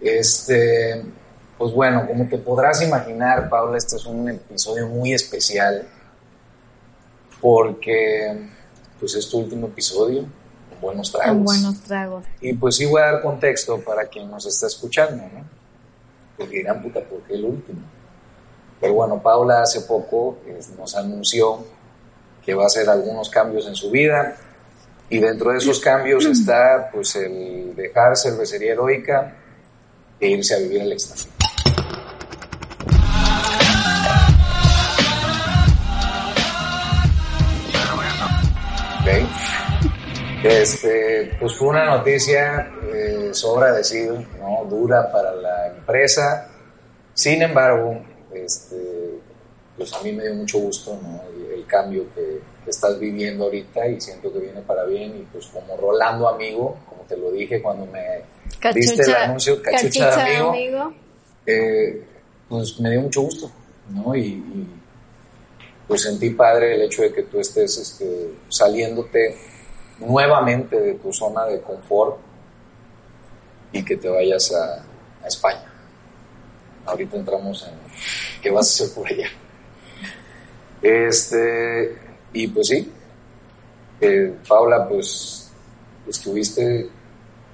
[0.00, 1.04] Este,
[1.56, 5.86] pues bueno, como te podrás imaginar, Paula, este es un episodio muy especial
[7.40, 8.48] porque
[8.98, 10.24] pues es tu último episodio
[10.70, 11.34] con buenos tragos.
[11.34, 12.24] Con buenos tragos.
[12.40, 15.44] Y pues sí voy a dar contexto para quien nos está escuchando, ¿no?
[16.36, 17.80] Porque dirán, puta, ¿por qué el último?
[18.80, 21.64] Pero bueno, Paula hace poco eh, nos anunció
[22.44, 24.36] que va a hacer algunos cambios en su vida
[25.10, 29.34] y dentro de esos cambios está pues el dejar cervecería heroica
[30.20, 31.38] e irse a vivir al extranjero.
[40.42, 44.64] Este, pues fue una noticia, eh, sobra decir, ¿no?
[44.68, 46.48] dura para la empresa.
[47.12, 48.00] Sin embargo,
[48.32, 49.18] este,
[49.76, 51.22] pues a mí me dio mucho gusto ¿no?
[51.52, 55.16] el, cambio que, estás viviendo ahorita y siento que viene para bien.
[55.16, 58.24] Y pues como Rolando amigo, como te lo dije cuando me
[58.60, 60.92] Cachucha, viste el anuncio, cachucha, cachucha de amigo, amigo.
[61.46, 62.04] eh,
[62.48, 63.50] pues me dio mucho gusto,
[63.90, 64.14] ¿no?
[64.14, 64.66] Y, y,
[65.86, 69.36] pues sentí padre el hecho de que tú estés este, saliéndote
[70.00, 72.18] nuevamente de tu zona de confort
[73.72, 74.84] y que te vayas a,
[75.24, 75.64] a España.
[76.84, 77.74] Ahorita entramos en
[78.42, 79.28] qué vas a hacer por allá.
[80.82, 81.96] Este,
[82.32, 82.92] y pues sí,
[84.00, 85.50] eh, Paula, pues
[86.06, 86.88] estuviste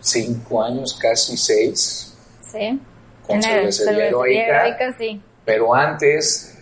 [0.04, 2.14] cinco años, casi seis,
[2.52, 2.80] Sí.
[3.26, 5.20] con cervecería heroica, heroica, sí.
[5.44, 6.56] pero antes,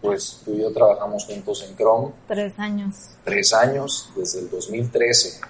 [0.00, 2.94] pues tú y yo trabajamos juntos en Chrome Tres años.
[3.24, 5.40] tres años, desde el 2013.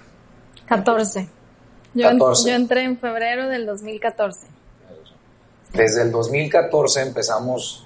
[0.67, 1.29] 14.
[1.93, 2.49] Yo, 14.
[2.49, 4.47] yo entré en febrero del 2014.
[5.73, 7.85] Desde el 2014 empezamos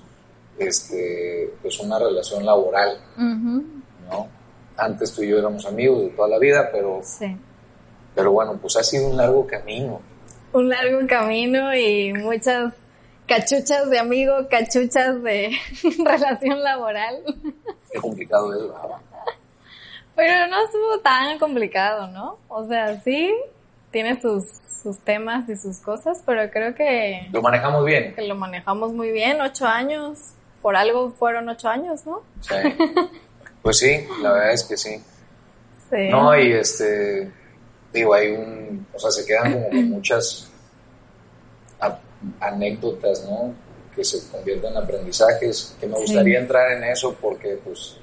[0.57, 3.63] este, pues una relación laboral, Ujú,
[4.09, 4.28] ¿no?
[4.78, 7.35] Antes tú y yo éramos amigos de toda la vida, pero, Sí.
[8.16, 10.01] Pero bueno, pues ha sido un largo camino.
[10.51, 12.74] Un largo camino y muchas
[13.28, 15.51] cachuchas de amigo, cachuchas de
[16.06, 17.23] relación laboral.
[17.91, 18.97] Qué complicado es, ¿verdad?
[20.16, 22.38] Pero no estuvo tan complicado, ¿no?
[22.47, 23.34] O sea, sí,
[23.90, 24.44] tiene sus,
[24.84, 28.13] sus temas y sus cosas, pero creo que, Lo manejamos bien.
[28.13, 29.41] que lo manejamos muy bien.
[29.41, 30.19] Ocho años,
[30.62, 32.22] por algo fueron ocho años, ¿no?
[32.41, 32.56] Sí.
[33.63, 35.02] Pues sí, la verdad es que sí.
[35.90, 36.09] Sí.
[36.09, 37.31] No, y este,
[37.93, 40.47] digo, hay un, o sea, se quedan como muchas
[41.79, 41.99] a-
[42.39, 43.53] anécdotas, ¿no?
[43.95, 47.95] Que se convierten en aprendizajes, que me gustaría entrar en eso porque, pues,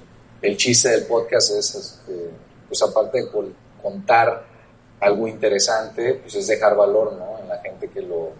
[0.42, 2.30] el chiste del podcast es, este,
[2.68, 3.28] pues, aparte de
[3.82, 4.44] contar
[5.00, 7.38] algo interesante, pues es dejar valor, ¿no?
[7.40, 8.30] En la gente que lo,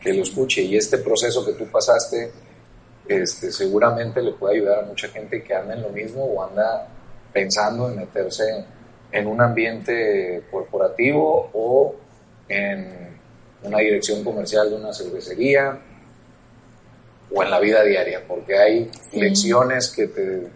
[0.00, 0.60] que lo escuche.
[0.62, 2.30] Y este proceso que tú pasaste,
[3.08, 6.86] este, seguramente le puede ayudar a mucha gente que anda en lo mismo o anda
[7.32, 8.64] pensando en meterse
[9.14, 11.94] en un ambiente corporativo o
[12.48, 13.14] en
[13.62, 15.78] una dirección comercial de una cervecería
[17.32, 19.20] o en la vida diaria, porque hay Sí.
[19.20, 20.48] lecciones que te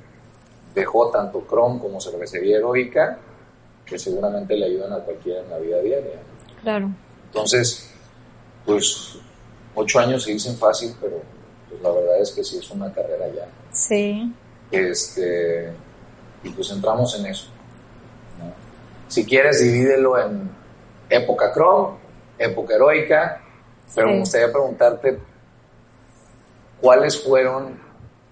[0.75, 3.19] dejó tanto Chrome como cervecería heroica
[3.87, 6.19] que seguramente le ayudan a cualquiera en la vida diaria.
[6.61, 6.91] Claro.
[7.27, 7.89] Entonces,
[8.67, 9.19] pues
[9.77, 11.23] ocho años se dicen fácil, pero
[11.71, 13.47] pues la verdad es que sí es una carrera ya.
[13.71, 14.33] Sí.
[14.73, 15.71] Este,
[16.43, 17.49] y pues entramos en eso.
[19.09, 20.51] Si quieres, divídelo en
[21.11, 21.97] época Chrome,
[22.39, 23.43] época heroica,
[23.95, 24.13] pero Sí.
[24.15, 25.19] me gustaría preguntarte
[26.81, 27.79] cuáles fueron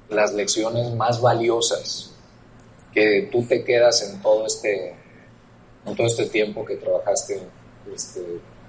[0.09, 2.13] las lecciones más valiosas
[2.93, 4.95] que tú te quedas en todo este,
[5.85, 7.41] en todo este tiempo que trabajaste,
[7.95, 8.21] este,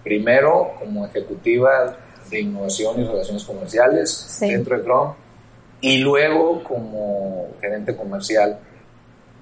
[0.03, 1.95] primero como ejecutiva
[2.29, 4.49] de innovación y relaciones comerciales Sí.
[4.51, 5.13] dentro de Chrome
[5.81, 8.59] y luego como gerente comercial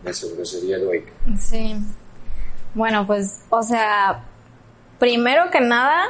[0.03, 1.11] de cervecería heroica.
[1.39, 1.75] Sí.
[2.75, 4.23] Bueno, pues, o sea,
[4.99, 6.03] primero que nada,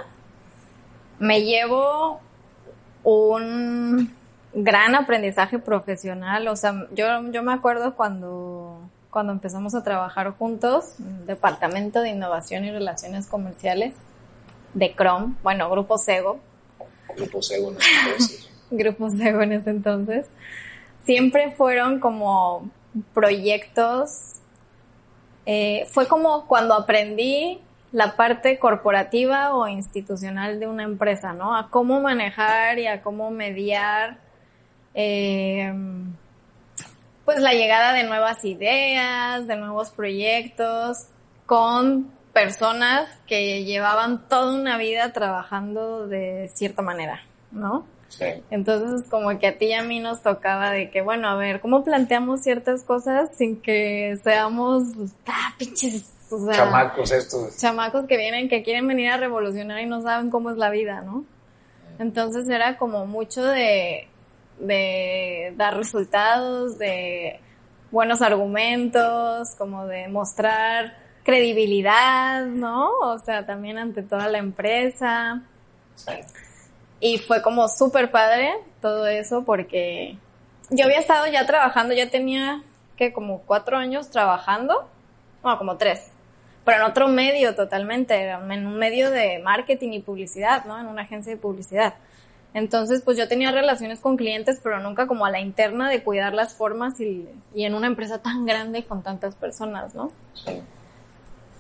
[1.20, 2.20] me llevo
[3.04, 4.14] un
[4.54, 6.48] gran aprendizaje profesional.
[6.48, 8.80] O sea, yo, yo me acuerdo cuando,
[9.12, 10.96] cuando empezamos a trabajar juntos,
[11.28, 13.94] Departamento de Innovación y Relaciones Comerciales
[14.74, 16.40] de Chrome, bueno, Grupo Sego,
[17.16, 18.50] Grupo Sego en ese entonces.
[18.72, 20.26] Grupo Sego en ese entonces,
[21.04, 22.70] siempre fueron como
[23.14, 24.42] proyectos,
[25.46, 27.62] eh, fue como cuando aprendí
[27.92, 31.56] la parte corporativa o institucional de una empresa, ¿no?
[31.56, 34.18] A cómo manejar y a cómo mediar,
[34.94, 35.74] eh,
[37.24, 41.08] pues la llegada de nuevas ideas, de nuevos proyectos,
[41.46, 47.86] con personas que llevaban toda una vida trabajando de cierta manera, ¿no?
[48.18, 48.26] Sí.
[48.50, 51.60] Entonces, como que a ti y a mí nos tocaba de que, bueno, a ver,
[51.60, 54.84] ¿cómo planteamos ciertas cosas sin que seamos,
[55.28, 56.06] ah, pinches,
[56.52, 57.58] chamacos estos.
[57.58, 61.02] Chamacos que vienen, que quieren venir a revolucionar y no saben cómo es la vida,
[61.02, 61.26] ¿no?
[62.00, 64.08] Entonces era como mucho de,
[64.60, 67.40] de dar resultados, de
[67.92, 72.90] buenos argumentos, como de mostrar credibilidad, ¿no?
[73.02, 75.44] O sea, también ante toda la empresa.
[77.06, 80.18] Y fue como súper padre todo eso porque
[80.72, 82.64] yo había estado ya trabajando, ya tenía
[82.98, 84.90] que como cuatro años trabajando,
[85.44, 86.08] bueno, como tres,
[86.64, 90.80] pero en otro medio totalmente, en un medio de marketing y publicidad, ¿no?
[90.80, 91.94] En una agencia de publicidad.
[92.56, 96.34] Entonces, pues yo tenía relaciones con clientes, pero nunca como a la interna de cuidar
[96.34, 100.12] las formas y, y en una empresa tan grande con tantas personas, ¿no?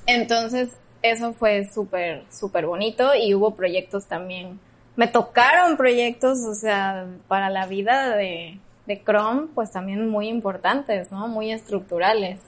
[0.07, 4.59] Entonces, eso fue súper, súper bonito y hubo proyectos también.
[4.95, 11.11] Me tocaron proyectos, o sea, para la vida de, de Chrome, pues también muy importantes,
[11.11, 11.27] ¿no?
[11.27, 12.41] Muy estructurales,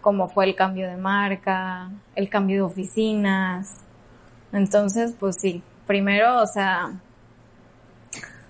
[0.00, 3.84] como fue el cambio de marca, el cambio de oficinas.
[4.52, 6.92] Entonces, pues sí, primero, o sea...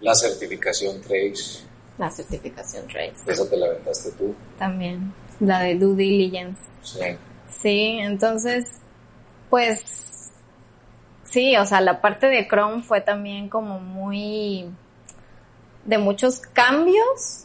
[0.01, 1.65] La certificación Trace.
[1.99, 3.31] La certificación Trace.
[3.31, 4.35] Esa te la aventaste tú.
[4.59, 6.61] También, la de Due Diligence.
[6.83, 7.01] Sí.
[7.49, 8.65] Sí, entonces,
[9.49, 10.24] pues,
[11.35, 14.71] sí, o sea, la parte de Chrome fue también como muy
[15.85, 17.45] de muchos cambios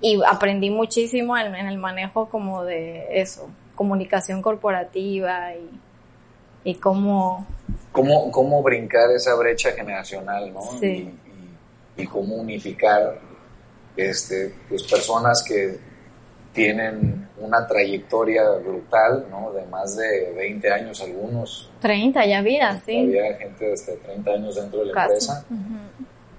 [0.00, 7.46] y aprendí muchísimo en, el manejo como de eso, comunicación corporativa y, y cómo...
[7.92, 8.32] cómo...
[8.32, 10.62] Cómo brincar esa brecha generacional, ¿no?
[10.80, 11.14] Sí.
[11.96, 13.20] Y, y, cómo unificar
[13.94, 15.78] este, pues personas que
[16.56, 19.52] tienen una trayectoria brutal, ¿no?
[19.52, 21.70] De más de 20 años algunos.
[21.80, 22.98] 30, ya vida, sí.
[22.98, 25.44] Había gente de hasta 30 años dentro de la empresa.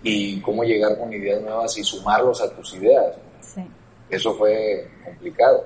[0.01, 3.15] Y cómo llegar con ideas nuevas y sumarlos a tus ideas.
[3.41, 3.61] Sí.
[4.09, 5.65] Eso fue complicado.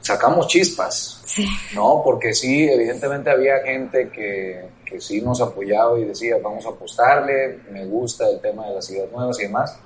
[0.00, 1.46] Sacamos chispas, sí.
[1.74, 2.00] ¿no?
[2.02, 7.60] Porque sí, evidentemente había gente que, que sí nos apoyaba y decía, vamos a apostarle,
[7.70, 9.78] me gusta el tema de las ideas nuevas y demás,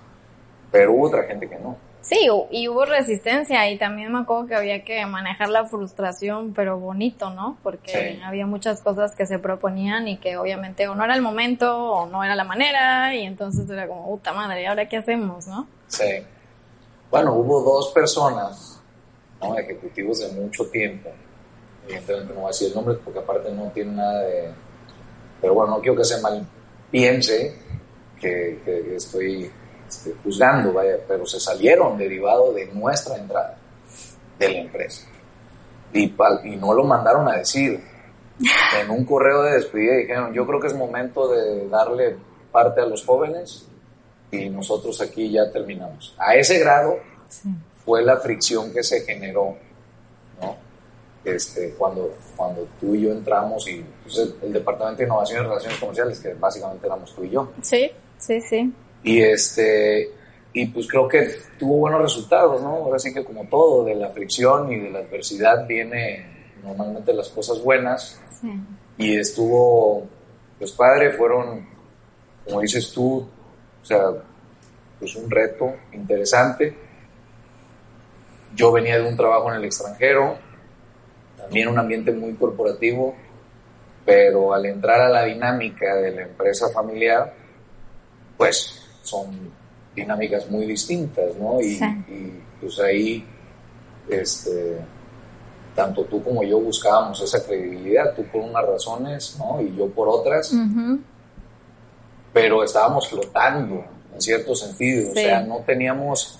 [0.70, 1.89] pero hubo otra gente que no.
[2.02, 6.78] Sí, y hubo resistencia y también me acuerdo que había que manejar la frustración, pero
[6.78, 7.58] bonito, ¿no?
[7.62, 11.76] Porque había muchas cosas que se proponían y que obviamente o no era el momento
[11.76, 15.46] o no era la manera y entonces era como, puta madre, ¿y ahora qué hacemos,
[15.46, 15.68] no?
[15.88, 16.24] Sí.
[17.10, 18.82] Bueno, hubo dos personas,
[19.42, 19.58] ¿no?
[19.58, 21.10] Ejecutivos de mucho tiempo.
[21.84, 24.50] Evidentemente no voy a decir el nombre porque aparte no tiene nada de...
[25.40, 26.46] Pero bueno, no quiero que se mal
[26.90, 27.54] piense
[28.18, 29.50] que, que estoy
[29.90, 33.56] este, juzgando, vaya, pero se salieron derivado de nuestra entrada
[34.38, 35.06] de la empresa.
[35.92, 36.14] Y,
[36.44, 37.84] y no lo mandaron a decir.
[38.80, 42.16] En un correo de despedida dijeron, yo creo que es momento de darle
[42.50, 43.66] parte a los jóvenes
[44.30, 46.14] y nosotros aquí ya terminamos.
[46.16, 46.98] A ese grado
[47.84, 49.56] fue la fricción que se generó,
[50.40, 50.56] ¿no?
[51.22, 55.48] Este, cuando, cuando tú y yo entramos y pues, el, el, Departamento de Innovación y
[55.48, 57.52] Relaciones Comerciales, que básicamente éramos tú y yo.
[57.60, 58.72] Sí, sí, sí.
[59.02, 60.10] Y este,
[60.52, 62.68] y pues creo que tuvo buenos resultados, ¿no?
[62.68, 67.28] Ahora sí que como todo, de la fricción y de la adversidad viene normalmente las
[67.28, 68.20] cosas buenas.
[68.40, 68.52] Sí.
[68.98, 70.06] Y estuvo,
[70.58, 71.66] pues padre, fueron,
[72.44, 73.26] como dices tú,
[73.82, 74.10] o sea,
[74.98, 76.76] pues un reto interesante.
[78.54, 80.36] Yo venía de un trabajo en el extranjero,
[81.36, 83.14] también un ambiente muy corporativo,
[84.04, 87.32] pero al entrar a la dinámica de la empresa familiar,
[88.36, 89.50] pues son
[89.94, 91.60] dinámicas muy distintas, ¿no?
[91.60, 91.78] Y,
[92.60, 93.26] pues ahí,
[94.08, 94.78] este,
[95.74, 99.60] tanto tú como yo buscábamos esa credibilidad, tú por unas razones, ¿no?
[99.60, 100.52] Y yo por otras,
[102.32, 106.38] pero estábamos flotando en cierto sentido, o sea, no teníamos,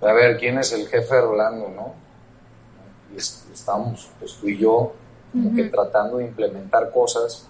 [0.00, 1.94] a ver, ¿quién es el jefe de Rolando, no?
[3.14, 4.92] Y estábamos, pues tú y yo,
[5.32, 7.48] como que tratando de implementar cosas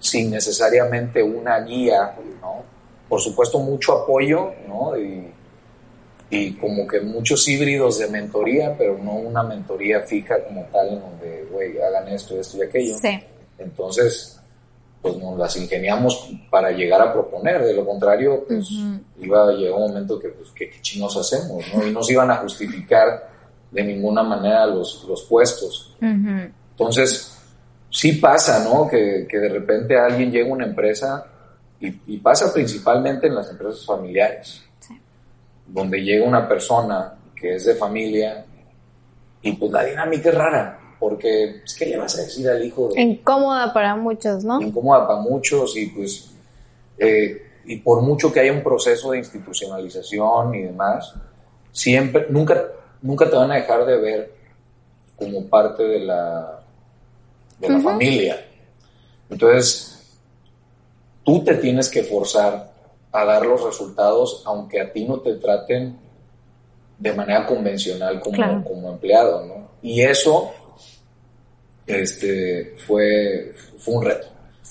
[0.00, 2.73] sin necesariamente una guía, ¿no?
[3.14, 4.98] Por supuesto, mucho apoyo, ¿no?
[4.98, 5.32] Y,
[6.30, 11.00] y, como que muchos híbridos de mentoría, pero no una mentoría fija como tal, en
[11.00, 12.96] donde, güey, hagan esto, esto y aquello.
[13.00, 13.20] Sí.
[13.56, 14.40] Entonces,
[15.00, 18.68] pues nos las ingeniamos para llegar a proponer, de lo contrario, pues
[19.20, 21.64] iba a llegar un momento que, pues, ¿qué, chinos hacemos?
[21.72, 21.86] ¿no?
[21.86, 23.30] Y no se iban a justificar
[23.70, 25.94] de ninguna manera los, los puestos.
[26.00, 27.38] Entonces,
[27.90, 28.88] sí pasa, ¿no?
[28.88, 31.30] Que, que de repente alguien llega a una empresa
[31.86, 34.62] y, y pasa principalmente en las empresas familiares,
[35.66, 38.44] donde llega una persona que es de familia
[39.42, 42.90] y pues la dinámica es rara, porque es que le vas a decir al hijo.
[42.96, 44.60] Incómoda para muchos, ¿no?
[44.60, 46.30] Incómoda para muchos y pues...
[46.96, 51.14] Eh, y por mucho que haya un proceso de institucionalización y demás,
[51.72, 52.62] siempre, nunca,
[53.00, 54.34] nunca te van a dejar de ver
[55.16, 56.60] como parte de la,
[57.58, 58.44] de la familia.
[59.30, 59.93] Entonces,
[61.24, 62.72] tú te tienes que forzar
[63.10, 65.96] a dar los resultados, aunque a ti no te traten
[66.98, 69.68] de manera convencional como, como empleado, ¿no?
[69.82, 70.52] Y eso
[71.86, 74.28] este, fue, fue un reto.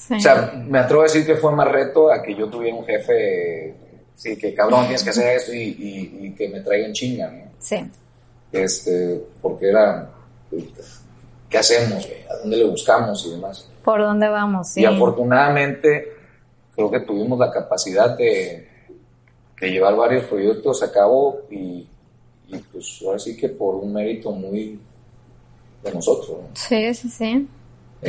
[0.09, 2.85] O sea, me atrevo a decir que fue más reto a que yo tuviera un
[2.85, 3.73] jefe,
[4.15, 7.51] sí, que cabrón, tienes que hacer esto y, que me traigan chinga, ¿no?
[7.59, 7.77] Sí.
[8.51, 10.09] Este, porque era,
[11.49, 12.07] ¿qué hacemos?
[12.29, 13.69] ¿A dónde le buscamos y demás?
[13.83, 14.69] ¿Por dónde vamos?
[14.69, 14.81] Sí.
[14.81, 16.11] Y afortunadamente,
[16.75, 18.67] creo que tuvimos la capacidad de,
[19.59, 21.87] de llevar varios proyectos a cabo y,
[22.47, 24.79] y, pues ahora sí que por un mérito muy
[25.83, 26.37] de nosotros.
[26.41, 26.49] ¿no?
[26.53, 27.47] Sí, sí, sí.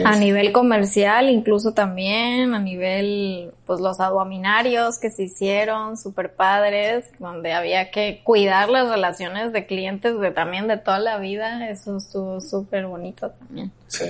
[0.04, 7.04] A nivel comercial, incluso también, a nivel, pues los aduaminarios que se hicieron, super padres,
[7.20, 11.96] donde había que cuidar las relaciones de clientes de también de toda la vida, eso
[11.98, 13.70] estuvo súper bonito también.
[13.86, 14.06] Sí,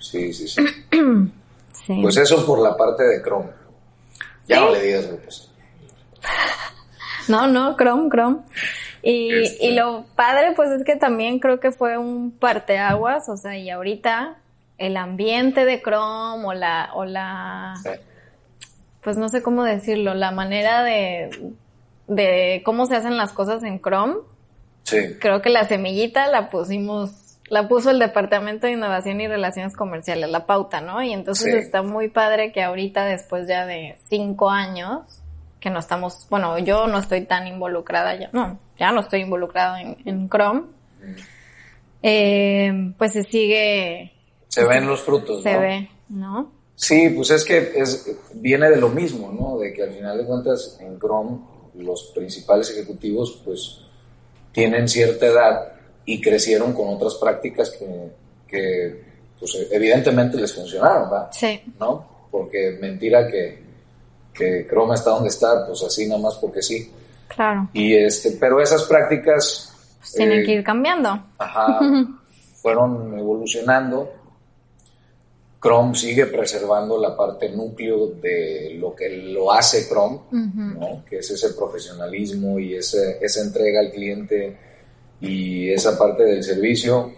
[0.00, 0.62] sí, sí, sí.
[2.00, 3.61] Pues eso por la parte de Chrome.
[4.46, 5.50] Ya no le digas pues.
[7.28, 8.38] No, no, Chrome, Chrome.
[9.02, 9.72] Y, y este.
[9.72, 14.38] lo padre, pues es que también creo que fue un parteaguas, o sea, y ahorita
[14.78, 17.74] el ambiente de Chrome o la, o la,
[19.02, 21.30] pues no sé cómo decirlo, la manera de,
[22.08, 24.16] de cómo se hacen las cosas en Chrome.
[24.84, 24.98] Sí.
[25.20, 30.30] Creo que la semillita la pusimos, la puso el Departamento de Innovación y Relaciones Comerciales,
[30.30, 31.02] la pauta, ¿no?
[31.02, 35.20] Y entonces está muy padre que ahorita, después ya de cinco años,
[35.60, 39.82] que no estamos, bueno, yo no estoy tan involucrada ya, no, ya no estoy involucrada
[39.82, 40.62] en, en Chrome,
[42.02, 44.12] eh, pues se sigue
[44.48, 45.42] se ven los frutos.
[45.42, 46.52] Se ve, ¿no?
[46.74, 49.58] Sí, pues es que es, viene de lo mismo, ¿no?
[49.58, 51.38] De que al final de cuentas en Chrome
[51.74, 53.80] los principales ejecutivos pues
[54.52, 58.10] tienen cierta edad y crecieron con otras prácticas que,
[58.46, 59.04] que
[59.38, 61.30] pues evidentemente les funcionaron, ¿va?
[61.32, 61.60] Sí.
[61.78, 62.26] ¿No?
[62.30, 63.62] Porque mentira que,
[64.32, 66.90] que Chrome está donde está, pues así nada más porque sí.
[67.28, 67.68] Claro.
[67.72, 69.72] Y este, pero esas prácticas...
[69.98, 71.26] Pues tienen eh, que ir cambiando.
[71.38, 71.80] Ajá.
[72.62, 74.22] fueron evolucionando
[75.62, 81.04] Chrome sigue preservando la parte núcleo de lo que lo hace Chrome, ¿no?
[81.08, 84.58] que es ese profesionalismo y ese, esa entrega al cliente
[85.22, 87.12] y esa parte del servicio.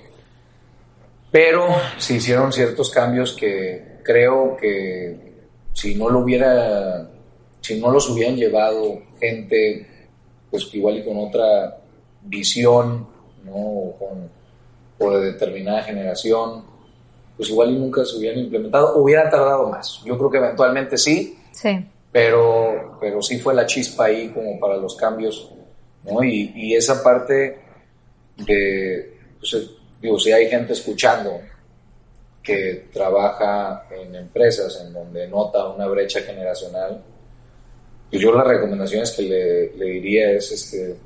[1.33, 1.67] Pero
[1.99, 5.17] se hicieron ciertos cambios que creo que
[5.73, 7.11] si no lo hubiera,
[7.61, 9.87] si no los hubieran llevado gente,
[10.51, 11.79] pues igual y con otra
[12.23, 13.09] visión,
[13.45, 13.55] ¿no?
[13.55, 14.31] O, con,
[14.99, 16.65] o de determinada generación,
[17.37, 20.03] pues igual y nunca se hubieran implementado, hubiera tardado más.
[20.05, 21.85] Yo creo que eventualmente sí, sí.
[22.13, 25.51] Pero, pero sí fue la chispa ahí como para los cambios,
[26.05, 26.23] ¿no?
[26.23, 27.64] Y, y esa parte
[28.37, 31.41] de, pues, digo, si hay gente escuchando
[32.43, 37.03] que trabaja en empresas en donde nota una brecha generacional,
[38.11, 40.97] pues yo la recomendación es que le, le diría es, este,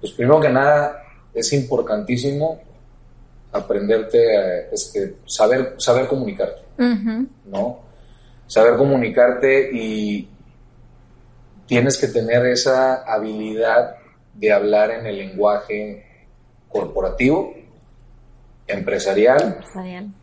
[0.00, 1.02] pues primero que nada,
[1.32, 2.60] es importantísimo
[3.52, 6.62] aprenderte a este, saber, saber comunicarte,
[7.46, 7.80] ¿no?
[8.46, 10.28] Saber comunicarte y
[11.66, 13.96] tienes que tener esa habilidad
[14.34, 16.07] de hablar en el lenguaje
[16.68, 17.54] corporativo,
[18.66, 19.60] empresarial,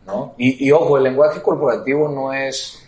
[0.06, 0.34] ¿no?
[0.38, 2.82] Y, ojo, el lenguaje corporativo no es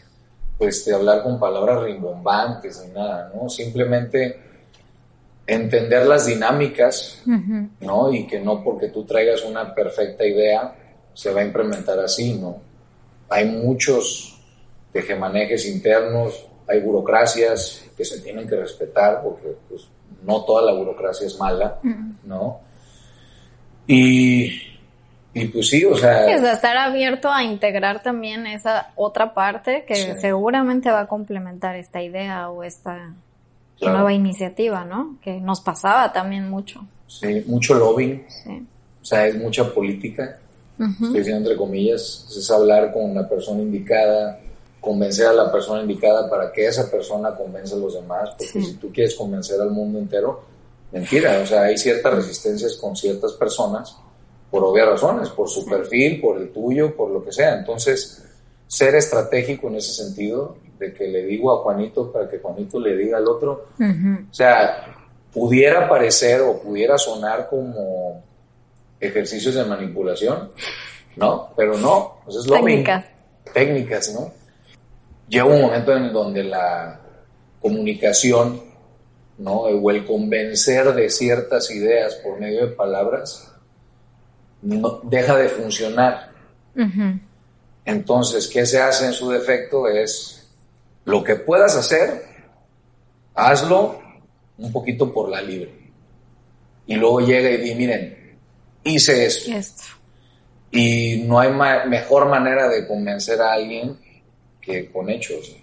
[0.57, 3.49] pues de hablar con palabras rimbombantes ni nada, ¿no?
[3.49, 4.41] Simplemente
[5.47, 7.23] entender las dinámicas,
[7.81, 8.13] ¿no?
[8.13, 10.75] Y que no porque tú traigas una perfecta idea
[11.15, 12.61] se va a implementar así, ¿no?
[13.29, 14.41] Hay muchos
[14.93, 19.89] tejemanejes internos, hay burocracias que se tienen que respetar porque pues,
[20.23, 21.81] no toda la burocracia es mala,
[22.25, 22.61] ¿no?
[23.89, 24.53] Y,
[25.33, 26.27] y, pues sí, o sea...
[26.27, 32.03] Sí, estar abierto a integrar también esa otra parte que seguramente va a complementar esta
[32.03, 33.15] idea o esta
[33.81, 35.17] nueva iniciativa, ¿no?
[35.23, 36.87] Que nos pasaba también mucho.
[37.07, 38.27] Sí, mucho lobbying.
[38.29, 38.63] Sí.
[39.01, 40.37] O sea, es mucha política.
[40.79, 42.27] Estoy diciendo entre comillas.
[42.37, 44.39] Es hablar con la persona indicada,
[44.81, 48.31] convencer a la persona indicada para que esa persona convenza a los demás.
[48.37, 50.45] Porque si tú quieres convencer al mundo entero,
[50.93, 51.41] mentira.
[51.43, 53.97] O sea, hay ciertas resistencias con ciertas personas
[54.51, 57.59] por obvias razones, por su perfil, por el tuyo, por lo que sea.
[57.59, 58.25] Entonces,
[58.67, 62.97] ser estratégico en ese sentido, de que le digo a Juanito para que Juanito le
[62.97, 63.67] diga al otro.
[63.79, 64.87] O sea,
[65.33, 68.23] pudiera parecer o pudiera sonar como
[69.01, 70.51] ejercicios de manipulación,
[71.17, 71.51] ¿no?
[71.57, 73.05] Pero no, pues es lo Técnicas.
[73.53, 74.33] Técnicas, ¿no?
[75.29, 77.01] Llega un momento en donde la
[77.61, 78.63] comunicación,
[79.39, 79.53] ¿no?
[79.63, 83.53] O el convencer de ciertas ideas por medio de palabras,
[84.63, 86.33] no, deja de funcionar.
[87.85, 89.89] Entonces, ¿qué se hace en su defecto?
[89.89, 90.49] Es
[91.05, 92.23] lo que puedas hacer,
[93.35, 94.01] hazlo
[94.59, 95.73] un poquito por la libre.
[96.87, 98.37] Y luego llega y di, miren,
[98.85, 99.53] hice esto.
[99.53, 99.85] Esto.
[100.71, 101.51] Y no hay
[101.89, 103.99] mejor manera de convencer a alguien
[104.61, 105.57] que con hechos.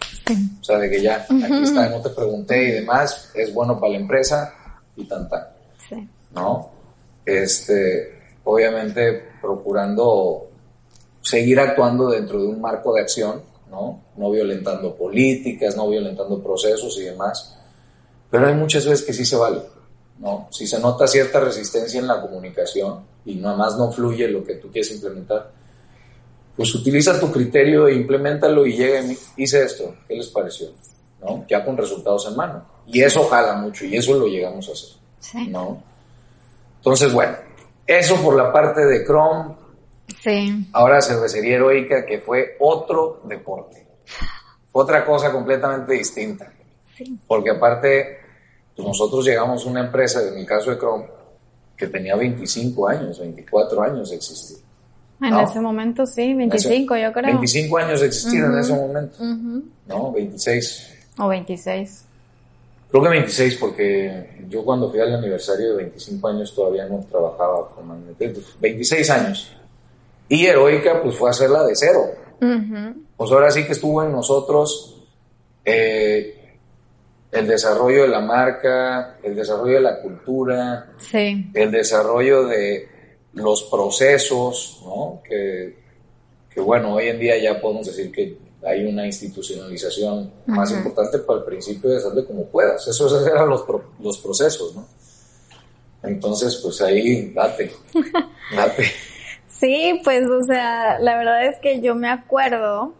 [0.59, 3.93] O sea, de que ya, aquí está, no te pregunté y demás, es bueno para
[3.93, 4.53] la empresa
[4.95, 5.43] y tan tan.
[5.77, 6.07] Sí.
[6.33, 6.71] ¿No?
[7.25, 10.49] Este, obviamente procurando
[11.21, 14.01] seguir actuando dentro de un marco de acción, ¿no?
[14.15, 17.57] No violentando políticas, no violentando procesos y demás.
[18.29, 19.61] Pero hay muchas veces que sí se vale,
[20.19, 20.47] ¿no?
[20.51, 24.55] Si se nota cierta resistencia en la comunicación y nada más no fluye lo que
[24.55, 25.51] tú quieres implementar,
[26.55, 30.69] pues utiliza tu criterio e implementalo y llega y hice esto, ¿qué les pareció?
[31.21, 31.45] ¿No?
[31.47, 32.65] Ya con resultados en mano.
[32.87, 35.47] Y eso jala mucho y eso lo llegamos a hacer, Sí.
[35.47, 35.81] ¿no?
[36.77, 37.35] Entonces, bueno,
[37.87, 39.55] eso por la parte de Chrome.
[40.21, 40.67] Sí.
[40.71, 43.87] Ahora cervecería heroica, que fue otro deporte.
[44.71, 46.51] Fue otra cosa completamente distinta.
[46.95, 47.19] Sí.
[47.27, 48.19] Porque aparte,
[48.75, 51.07] pues nosotros llegamos a una empresa, en el caso de Chrome,
[51.75, 54.57] que tenía 25 años, 24 años de existir.
[55.21, 55.41] En No.
[55.41, 57.25] ese momento sí, 25 yo creo.
[57.27, 59.17] 25 años de existir en ese momento.
[59.87, 60.11] ¿No?
[60.11, 60.93] 26.
[61.17, 62.03] O 26.
[62.91, 67.69] Creo que 26 porque yo cuando fui al aniversario de 25 años todavía no trabajaba
[67.73, 68.25] formalmente.
[68.25, 69.51] Entonces, 26 años.
[70.27, 72.01] Y Heroica pues fue a hacerla de cero.
[73.17, 75.01] Pues ahora sí que estuvo en nosotros
[75.63, 76.57] eh,
[77.31, 81.49] el desarrollo de la marca, el desarrollo de la cultura, Sí.
[81.53, 82.87] el desarrollo de
[83.35, 85.21] los procesos, ¿no?
[85.23, 85.77] Que,
[86.49, 91.39] que, bueno, hoy en día ya podemos decir que hay una institucionalización más importante, pero
[91.39, 92.87] al principio es hazle como puedas.
[92.87, 94.87] Esos eran los, pro- los procesos, ¿no?
[96.01, 97.71] Entonces, pues ahí, date,
[98.55, 98.85] date.
[99.47, 102.93] Sí, pues, o sea, la verdad es que yo me acuerdo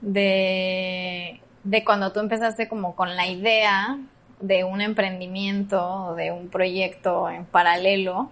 [0.00, 3.98] de, de cuando tú empezaste como con la idea
[4.40, 8.30] de un emprendimiento, de un proyecto en paralelo.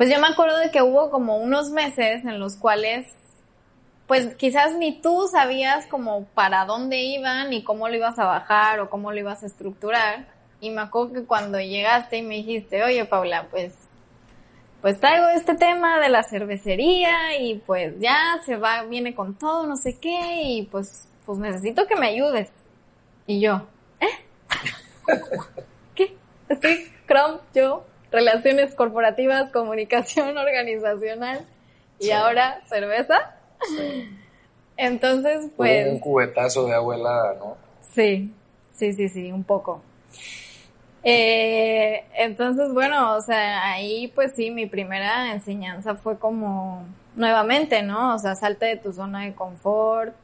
[0.00, 3.06] Pues yo me acuerdo de que hubo como unos meses en los cuales,
[4.06, 8.80] pues quizás ni tú sabías como para dónde iban, ni cómo lo ibas a bajar
[8.80, 10.26] o cómo lo ibas a estructurar.
[10.58, 13.74] Y me acuerdo que cuando llegaste y me dijiste, oye Paula, pues
[14.80, 19.66] pues traigo este tema de la cervecería y pues ya se va, viene con todo,
[19.66, 22.48] no sé qué, y pues, pues necesito que me ayudes.
[23.26, 23.66] Y yo,
[24.00, 24.24] ¿eh?
[25.94, 26.16] ¿Qué?
[26.48, 31.44] Estoy Chrome, yo, relaciones corporativas, comunicación organizacional
[31.98, 32.10] y Sí.
[32.12, 33.36] ahora cerveza.
[34.76, 35.88] Entonces, pues...
[35.92, 37.56] un cubetazo de agua helada, ¿no?
[37.94, 38.32] Sí,
[38.74, 39.82] sí, sí, sí, un poco.
[41.02, 46.84] Eh, entonces, bueno, o sea, ahí pues sí, mi primera enseñanza fue como
[47.16, 48.14] nuevamente, ¿no?
[48.14, 50.14] O sea, salte de tu zona de confort.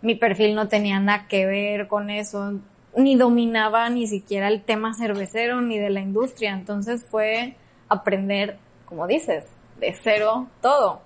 [0.00, 2.54] Mi perfil no tenía nada que ver con eso,
[2.96, 6.52] ni dominaba ni siquiera el tema cervecero ni de la industria.
[6.52, 7.56] Entonces fue
[7.88, 9.44] aprender, como dices,
[9.78, 11.02] de cero todo,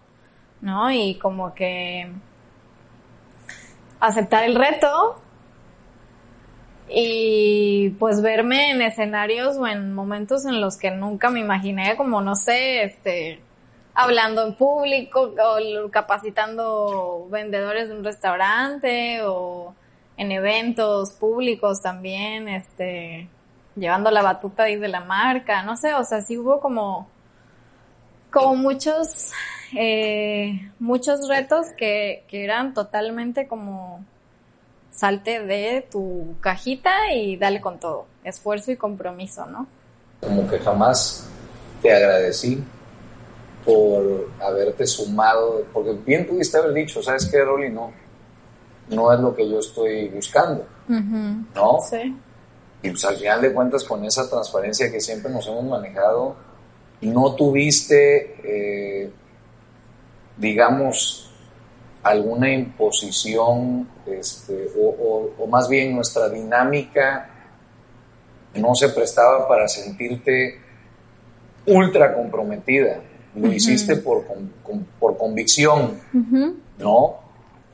[0.61, 0.91] ¿no?
[0.91, 2.11] Y como que
[4.01, 5.21] aceptar el reto
[6.89, 12.21] y pues verme en escenarios o en momentos en los que nunca me imaginé, como
[12.21, 13.41] no sé, este,
[13.95, 19.75] hablando en público o capacitando vendedores de un restaurante o
[20.17, 23.29] en eventos públicos también, este,
[23.75, 27.09] llevando la batuta ahí de la marca, no sé, o sea, sí hubo como,
[28.31, 29.33] como muchos,
[29.77, 34.05] eh, muchos retos que, que eran totalmente como
[34.91, 39.67] salte de tu cajita y dale con todo, esfuerzo y compromiso, ¿no?
[40.21, 41.29] Como que jamás
[41.83, 42.65] te agradecí
[43.65, 47.69] por haberte sumado, porque bien pudiste haber dicho, ¿sabes qué, Rolly?
[47.69, 47.93] No,
[48.91, 50.65] no es lo que yo estoy buscando,
[51.55, 51.79] ¿no?
[51.89, 52.17] Sí.
[52.83, 56.37] Y pues al final de cuentas, con esa transparencia que siempre nos hemos manejado,
[57.01, 59.11] no tuviste, eh,
[60.37, 61.31] digamos,
[62.03, 67.31] alguna imposición, este, o, o- o más bien nuestra dinámica
[68.55, 70.61] no se prestaba para sentirte
[71.67, 73.01] ultra comprometida.
[73.35, 75.99] Lo hiciste por, con- con- por convicción,
[76.79, 77.17] ¿no?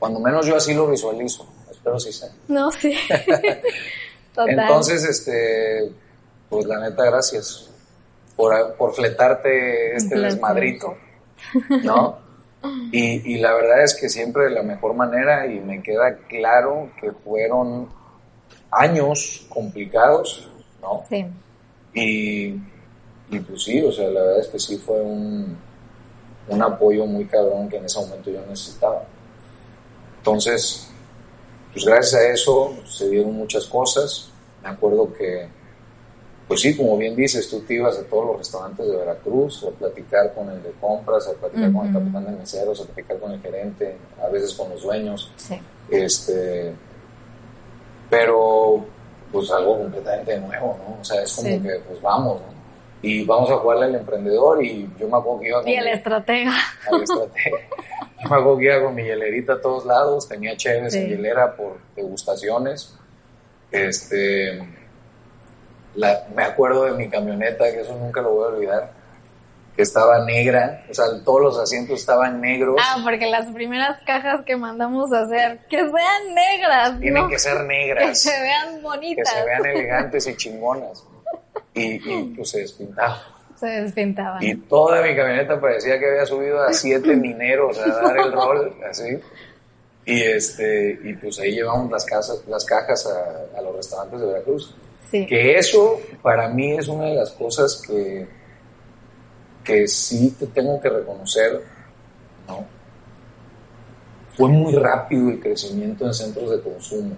[0.03, 1.47] Cuando menos yo así lo visualizo.
[1.71, 2.27] Espero sí sea.
[2.49, 2.93] No, sí.
[4.35, 4.49] Total.
[4.49, 5.93] Entonces, este,
[6.49, 7.69] pues la neta, gracias
[8.35, 10.97] por, por fletarte este desmadrito,
[11.85, 12.17] ¿no?
[12.91, 16.91] Y, y, la verdad es que siempre de la mejor manera y me queda claro
[16.99, 17.87] que fueron
[18.71, 20.99] años complicados, ¿no?
[21.07, 21.25] Sí.
[21.93, 22.47] Y,
[23.29, 25.57] y pues sí, o sea, la verdad es que sí fue un,
[26.49, 29.12] un apoyo muy cabrón que en ese momento yo necesitaba.
[30.23, 30.87] Entonces,
[31.73, 34.29] pues gracias a eso se dieron muchas cosas.
[34.63, 35.49] Me acuerdo que,
[36.47, 39.77] pues sí, como bien dices, tú te ibas a todos los restaurantes de Veracruz a
[39.77, 43.33] platicar con el de compras, a platicar con el capitán de meseros, a platicar con
[43.33, 45.29] el gerente, a veces con los dueños.
[45.35, 45.59] Sí.
[45.91, 46.73] Este,
[48.09, 48.85] pero
[49.29, 51.01] pues algo completamente nuevo, ¿no?
[51.01, 52.53] O sea, es como que, pues vamos, ¿no?
[53.01, 55.69] Y vamos a jugarle al emprendedor y yo me acuerdo que iba con...
[55.69, 56.53] Y al estratega.
[56.89, 57.57] Al estratega.
[58.59, 62.95] Que iba con mi hielerita a todos lados, tenía chéves en hielera por degustaciones.
[63.71, 64.59] Este,
[65.95, 68.91] la, me acuerdo de mi camioneta, que eso nunca lo voy a olvidar,
[69.75, 72.77] que estaba negra, o sea, todos los asientos estaban negros.
[72.79, 76.99] Ah, porque las primeras cajas que mandamos a hacer, que sean negras.
[76.99, 78.09] Tienen que ser negras.
[78.09, 79.33] Que se vean bonitas.
[79.33, 81.03] Que se vean elegantes y chingonas.
[81.73, 83.32] Y, y pues se despintaba.
[83.63, 84.43] Se despintaba.
[84.43, 88.75] Y toda mi camioneta parecía que había subido a siete mineros a dar el rol,
[88.89, 89.17] así.
[90.05, 94.25] Y este, y pues ahí llevamos las casas, las cajas a, a los restaurantes de
[94.25, 94.75] Veracruz.
[95.09, 95.25] Sí.
[95.25, 98.27] Que eso para mí es una de las cosas que,
[99.63, 101.61] que sí te tengo que reconocer,
[102.45, 102.65] ¿no?
[104.27, 107.15] Fue muy rápido el crecimiento en centros de consumo.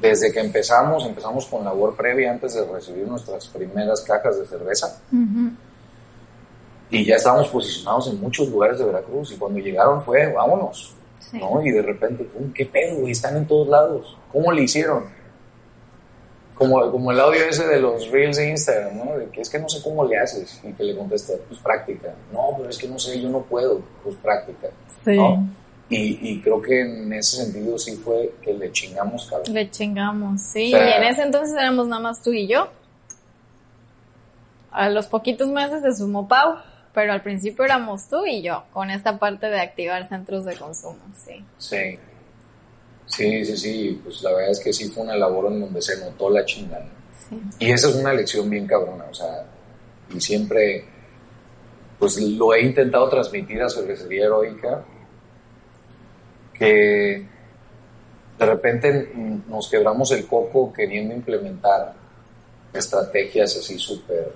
[0.00, 5.00] Desde que empezamos, empezamos con labor previa antes de recibir nuestras primeras cajas de cerveza.
[5.12, 5.50] Ujú.
[6.90, 9.32] Y ya estábamos posicionados en muchos lugares de Veracruz.
[9.32, 10.94] Y cuando llegaron fue, vámonos.
[11.18, 11.38] Sí.
[11.38, 11.64] ¿no?
[11.64, 13.12] Y de repente, ¿qué pedo, güey?
[13.12, 14.16] Están en todos lados.
[14.32, 15.04] ¿Cómo le hicieron?
[16.54, 19.18] Como, como el audio ese de los reels de Instagram, ¿no?
[19.18, 20.60] De que es que no sé cómo le haces.
[20.64, 22.12] Y que le contesta, pues práctica.
[22.32, 23.80] No, pero es que no sé, yo no puedo.
[24.02, 24.68] Pues práctica.
[25.04, 25.16] Sí.
[25.16, 25.48] ¿no?
[25.90, 29.52] Y, y creo que en ese sentido sí fue que le chingamos, cabrón.
[29.52, 30.72] Le chingamos, sí.
[30.72, 32.68] O sea- y en ese entonces éramos nada más tú y yo.
[34.70, 36.54] A los poquitos meses se sumó Pau,
[36.94, 40.98] pero al principio éramos tú y yo, con esta parte de activar centros de consumo,
[41.24, 41.44] sí.
[41.58, 41.98] Sí.
[43.06, 44.00] Sí, sí, sí.
[44.04, 46.86] Pues la verdad es que sí fue una labor en donde se notó la chingada.
[47.28, 47.36] sí.
[47.58, 49.44] Y esa es una lección bien cabrona, o sea,
[50.14, 50.84] y siempre,
[51.98, 54.84] pues lo he intentado transmitir a Cervecería Heroica,
[56.60, 57.26] que
[58.38, 59.12] de repente
[59.48, 61.94] nos quebramos el coco queriendo implementar
[62.72, 64.32] estrategias así súper,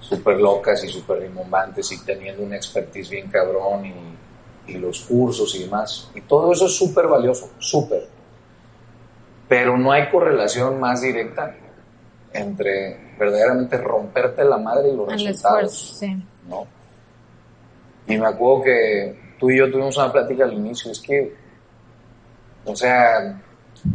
[0.00, 5.54] súper locas y súper rimbombantes y teniendo una expertise bien cabrón y, y los cursos
[5.54, 6.10] y demás.
[6.14, 8.08] Y todo eso es súper valioso, súper
[9.50, 11.52] pero no hay correlación más directa
[12.32, 16.26] entre verdaderamente romperte la madre y los El resultados, esfuerzo, sí.
[16.48, 16.66] ¿no?
[18.06, 21.34] Y me acuerdo que tú y yo tuvimos una plática al inicio, es que,
[22.64, 23.40] o sea,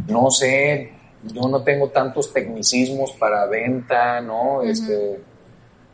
[0.08, 4.62] no sé, yo no tengo tantos tecnicismos para venta, ¿no?
[4.62, 5.20] Este,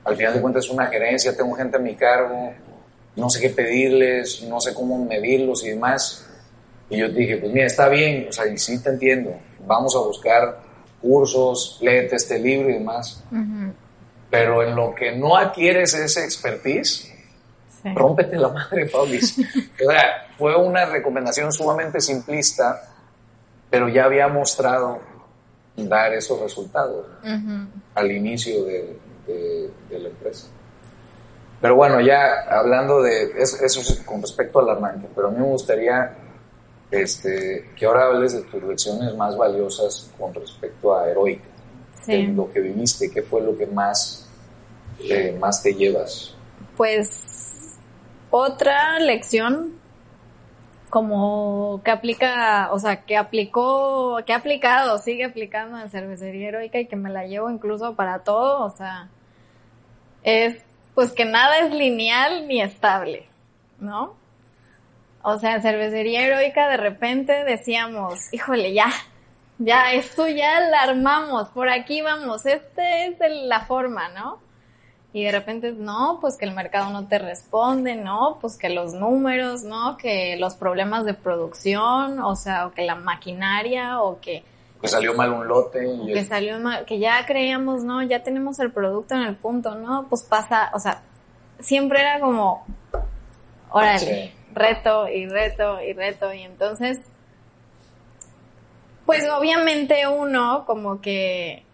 [0.05, 2.53] al final de cuentas es una gerencia, tengo gente a mi cargo,
[3.15, 6.27] no sé qué pedirles, no sé cómo medirlos y demás.
[6.89, 9.35] Y yo dije, pues mira, está bien, o sea, y sí te entiendo,
[9.67, 10.61] vamos a buscar
[11.01, 13.23] cursos, léete este libro y demás,
[14.31, 17.12] pero en lo que no adquieres ese expertise.
[17.95, 19.39] Rómpete la madre, Paulis.
[19.87, 22.81] o sea, fue una recomendación sumamente simplista,
[23.71, 24.99] pero ya había mostrado
[25.77, 27.67] dar esos resultados Ujú.
[27.95, 30.47] al inicio de, de- de la empresa.
[31.61, 35.39] Pero bueno, ya hablando de es- eso, es con respecto al arranque, pero a mí
[35.39, 36.15] me gustaría
[36.91, 41.45] este, que ahora hables de tus lecciones más valiosas con respecto a Heroica,
[42.07, 42.27] de Sí.
[42.27, 44.27] lo que viviste, qué fue lo que más,
[45.01, 46.35] eh, más te llevas.
[46.77, 47.09] Pues
[48.33, 49.79] otra lección
[50.91, 56.81] como que aplica, o sea, que aplicó, que ha aplicado, sigue aplicando en cervecería heroica
[56.81, 59.09] y que me la llevo incluso para todo, o sea,
[60.23, 60.63] es
[60.95, 63.29] pues que nada es lineal ni estable,
[63.79, 64.17] ¿no?
[65.23, 68.91] O sea, en cervecería heroica de repente decíamos, híjole, ya,
[69.59, 73.17] ya, esto ya la armamos, por aquí vamos, este es
[73.47, 74.41] la forma, ¿no?
[75.15, 78.71] Y de repente es, no, pues que el mercado no te responde, no, pues que
[78.71, 84.21] los números, no, que los problemas de producción, o sea, o que la maquinaria, o
[84.21, 84.43] que,
[84.81, 88.59] Que salió mal un lote y que salió mal, que ya creíamos, no, ya tenemos
[88.59, 91.03] el producto en el punto, no, pues pasa, o sea,
[91.61, 92.65] siempre era como,
[93.71, 94.33] órale, Sí.
[94.55, 96.33] reto y reto y reto.
[96.33, 96.99] Y entonces,
[99.07, 101.65] pues obviamente uno como que,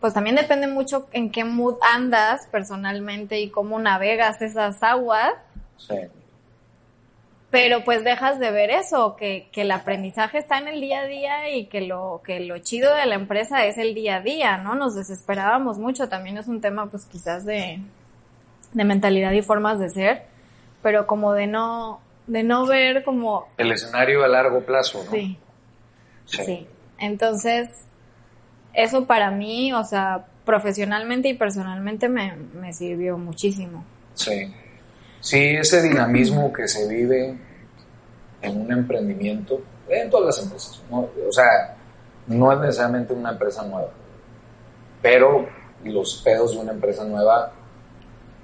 [0.00, 5.34] pues también depende mucho en qué mood andas personalmente y cómo navegas esas aguas.
[5.76, 5.96] Sí.
[7.50, 11.06] Pero pues dejas de ver eso, que, que el aprendizaje está en el día a
[11.06, 14.58] día y que lo, que lo chido de la empresa es el día a día,
[14.58, 14.74] ¿no?
[14.74, 17.80] Nos desesperábamos mucho, también es un tema pues quizás de,
[18.72, 20.24] de mentalidad y formas de ser,
[20.82, 23.48] pero como de no, de no ver como...
[23.56, 25.10] El escenario a largo plazo, ¿no?
[25.12, 25.38] Sí.
[26.26, 26.66] Sí.
[26.98, 27.68] Entonces,
[28.76, 33.84] eso para mí, o sea, profesionalmente y personalmente me, me sirvió muchísimo.
[34.14, 34.52] Sí.
[35.20, 37.36] Sí, ese dinamismo que se vive
[38.42, 41.74] en un emprendimiento, en todas las empresas, o sea,
[42.28, 43.90] no es necesariamente una empresa nueva,
[45.02, 45.48] pero
[45.82, 47.50] los pedos de una empresa nueva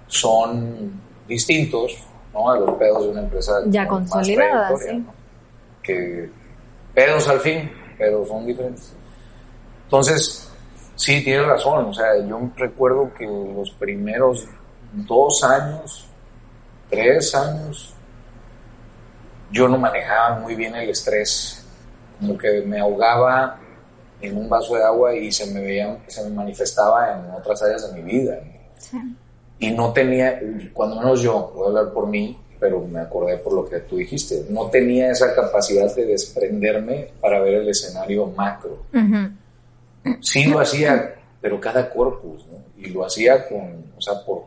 [0.09, 1.97] son distintos
[2.33, 2.51] ¿no?
[2.51, 5.05] a los pedos de una empresa ya consolidada, sí.
[5.83, 6.31] Que
[6.95, 8.93] pedos al fin, pero son diferentes.
[9.93, 10.49] Entonces,
[10.97, 14.49] sí, tienes razón, o sea, yo recuerdo que los primeros
[14.93, 16.07] dos años,
[16.89, 17.95] tres años,
[19.51, 21.65] yo no manejaba muy bien el estrés,
[22.19, 23.59] como que me ahogaba
[24.23, 27.93] en un vaso de agua y se me veía, se me manifestaba en otras áreas
[27.93, 28.41] de mi vida.
[28.79, 28.99] Sí
[29.63, 30.41] y no tenía,
[30.73, 33.97] cuando menos yo, voy a hablar por mí, pero me acordé por lo que tú
[33.97, 38.83] dijiste, no tenía esa capacidad de desprenderme para ver el escenario macro.
[40.21, 42.59] Sí lo hacía, pero cada corpus, ¿no?
[42.77, 44.45] Y lo hacía con, o sea, por,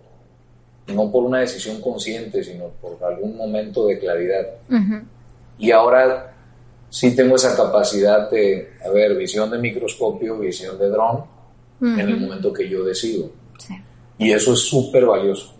[0.87, 4.45] no por una decisión consciente, sino por algún momento de claridad.
[5.57, 6.33] Y ahora
[6.89, 11.23] sí tengo esa capacidad de, a ver, visión de microscopio, visión de dron,
[11.81, 13.31] en el momento que yo decido.
[13.57, 13.75] Sí.
[14.17, 15.53] Y eso es súper valioso,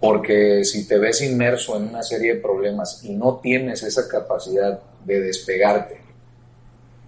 [0.00, 4.80] porque si te ves inmerso en una serie de problemas y no tienes esa capacidad
[5.04, 6.00] de despegarte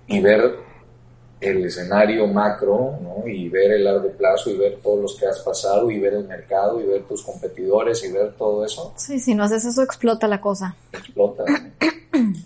[0.07, 0.68] y ver
[1.41, 3.29] el escenario macro, ¿no?
[3.29, 6.25] y ver el largo plazo, y ver todos los que has pasado, y ver el
[6.25, 8.93] mercado, y ver tus competidores, y ver todo eso.
[8.97, 10.75] Sí, si no haces eso, explota la cosa.
[10.93, 11.45] Explota.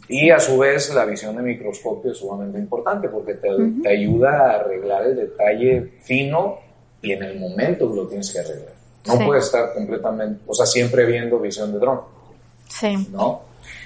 [0.09, 3.49] y a su vez, la visión de microscopio es sumamente importante porque te,
[3.83, 6.59] te ayuda a arreglar el detalle fino
[7.01, 8.75] y en el momento lo tienes que arreglar.
[9.07, 12.01] No puedes estar completamente, o sea, siempre viendo visión de dron.
[12.69, 13.09] Sí.
[13.11, 13.43] ¿No?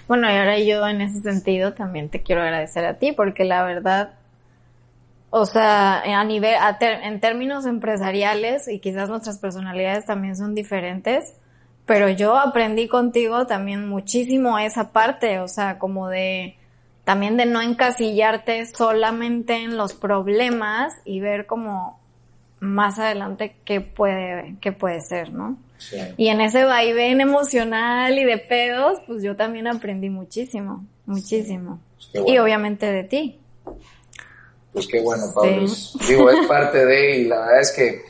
[0.08, 3.64] Bueno, y ahora yo en ese sentido también te quiero agradecer a ti porque la
[3.64, 4.10] verdad,
[5.30, 11.34] o sea, a nivel, en términos empresariales y quizás nuestras personalidades también son diferentes,
[11.84, 16.56] pero yo aprendí contigo también muchísimo esa parte, o sea, como de,
[17.04, 22.00] también de no encasillarte solamente en los problemas y ver como
[22.58, 25.56] más adelante qué puede, qué puede ser, ¿no?
[25.78, 25.98] Sí.
[26.16, 31.80] Y en ese vaivén emocional y de pedos, pues yo también aprendí muchísimo, muchísimo.
[32.12, 33.38] Pues y obviamente de ti.
[34.76, 35.66] Pues qué bueno, Pablo.
[36.06, 38.02] Digo, es parte de, y la verdad es que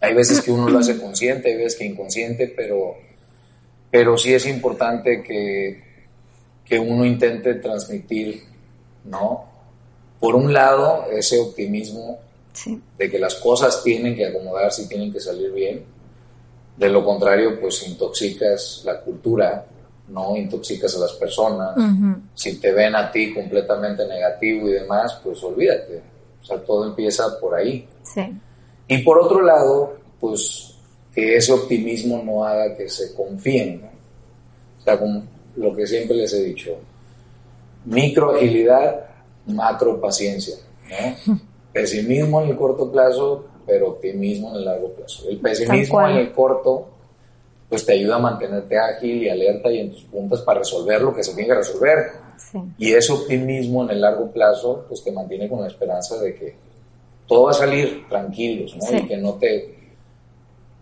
[0.00, 2.96] hay veces que uno lo hace consciente, hay veces que inconsciente, pero,
[3.88, 5.80] pero sí es importante que,
[6.64, 8.42] que uno intente transmitir,
[9.04, 9.44] ¿no?
[10.18, 12.18] Por un lado, ese optimismo
[12.98, 15.84] de que las cosas tienen que acomodarse y tienen que salir bien.
[16.76, 19.64] De lo contrario, pues intoxicas la cultura,
[20.08, 21.74] no intoxicas a las personas.
[22.34, 26.02] Si te ven a ti completamente negativo y demás, pues olvídate.
[26.42, 27.88] O sea, todo empieza por ahí.
[28.86, 30.74] Y por otro lado, pues
[31.14, 33.82] que ese optimismo no haga que se confíen.
[34.78, 35.22] O sea, como
[35.56, 36.76] lo que siempre les he dicho,
[37.84, 39.06] micro agilidad,
[39.46, 40.56] macro paciencia.
[41.26, 41.38] ¿no?
[41.74, 45.28] pesimismo en el corto plazo, pero optimismo en el largo plazo.
[45.28, 46.88] El pesimismo en el corto,
[47.68, 51.14] pues te ayuda a mantenerte ágil y alerta y en tus puntas para resolver lo
[51.14, 52.12] que se tiene que resolver.
[52.78, 56.56] Y ese optimismo en el largo plazo, pues te mantiene con la esperanza de que
[57.26, 58.98] todo va a salir tranquilos, ¿no?
[58.98, 59.74] Y que no te,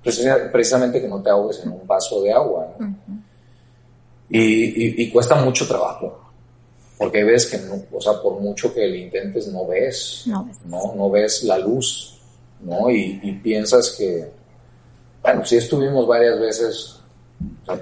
[0.03, 2.95] precisamente que no te ahogues en un vaso de agua, ¿no?
[4.29, 6.23] y, y cuesta mucho trabajo
[7.03, 10.57] porque ves que, no, o sea, por mucho que le intentes, no ves, no ves,
[10.65, 12.17] no, ves la luz,
[12.61, 12.89] ¿no?
[12.91, 14.31] Y, piensas que,
[15.23, 16.99] bueno, sí estuvimos varias veces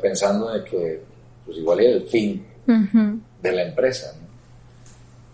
[0.00, 1.02] pensando en que,
[1.44, 4.28] pues igual era el fin de la empresa, ¿no?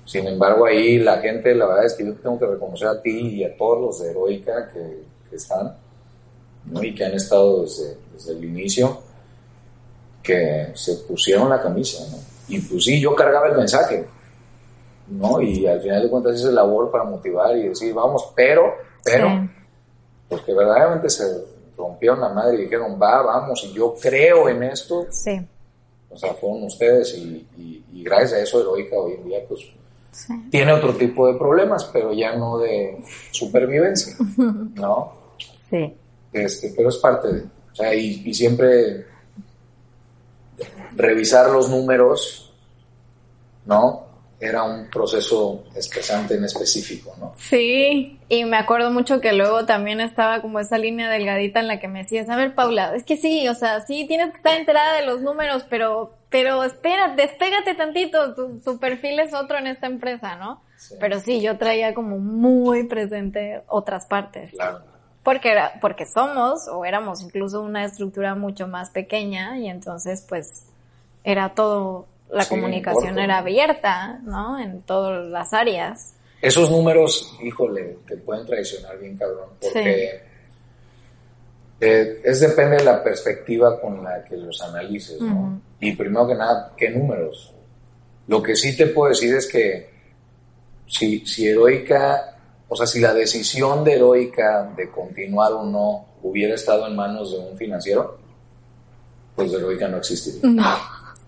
[0.07, 3.11] Sin embargo, ahí la gente, la verdad es que yo tengo que reconocer a ti
[3.11, 5.77] y a todos los de Heroica que, que están,
[6.66, 6.83] ¿no?
[6.83, 9.01] Y que han estado desde, desde el inicio,
[10.23, 12.19] que se pusieron la camisa, ¿no?
[12.49, 14.07] Y pues sí, yo cargaba el mensaje,
[15.09, 15.42] ¿no?
[15.42, 19.49] Y al final de cuentas hice labor para motivar y decir, vamos, pero, pero,
[20.29, 24.62] pues que verdaderamente se rompieron la madre y dijeron, va, vamos, y yo creo en
[24.65, 25.07] esto.
[25.11, 25.39] Sí.
[26.11, 27.47] o sea, fueron ustedes y,
[28.03, 29.67] gracias a eso Heroica hoy en día pues
[30.51, 32.99] tiene otro tipo de problemas, pero ya no de
[33.31, 34.17] supervivencia,
[34.75, 35.12] ¿no?
[35.69, 35.95] Sí.
[36.33, 39.07] Este, pero es parte de, o sea, y, siempre
[40.95, 42.55] revisar los números,
[43.67, 44.06] ¿no?
[44.38, 47.33] Era un proceso estresante en específico, ¿no?
[47.37, 51.81] Sí, y me acuerdo mucho que luego también estaba como esa línea delgadita en la
[51.81, 54.55] que me decías, a ver, Paula, es que sí, o sea, sí tienes que estar
[54.59, 59.66] enterada de los números, pero, pero espera, despégate tantito, tu, tu perfil es otro en
[59.66, 60.62] esta empresa, ¿no?
[61.01, 64.51] Pero sí, yo traía como muy presente otras partes.
[64.51, 64.96] Claro
[65.27, 70.68] porque era, porque somos o éramos incluso una estructura mucho más pequeña y entonces pues
[71.25, 74.59] era todo, la comunicación era abierta, ¿no?
[74.59, 76.15] En todas las áreas.
[76.41, 80.23] Esos números, híjole, te pueden traicionar bien cabrón, porque
[81.81, 85.61] eh, es depende de la perspectiva con la que los analices, ¿no?
[85.81, 87.53] Y primero que nada, ¿qué números?
[88.29, 89.91] Lo que sí te puedo decir es que
[90.87, 92.37] si, si Heroica
[92.69, 97.31] o sea, si la decisión de Heroica de continuar o no hubiera estado en manos
[97.31, 98.19] de un financiero,
[99.37, 100.41] pues Heroica no existiría.
[100.51, 100.77] No.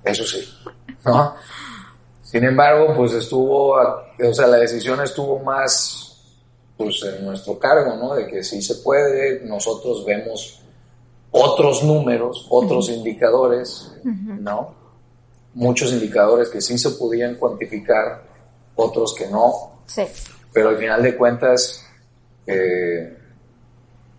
[0.02, 0.48] Eso sí,
[1.04, 1.34] ¿no?
[2.22, 6.04] Sin embargo, pues estuvo, o sea, la decisión estuvo más
[6.76, 8.14] pues en nuestro cargo, ¿no?
[8.14, 10.60] De que sí se puede, nosotros vemos
[11.30, 14.74] otros números, otros indicadores, ¿no?
[15.54, 18.22] Muchos indicadores que sí se podían cuantificar,
[18.76, 19.82] otros que no.
[19.86, 20.02] Sí
[20.52, 21.84] pero al final de cuentas
[22.46, 23.16] eh,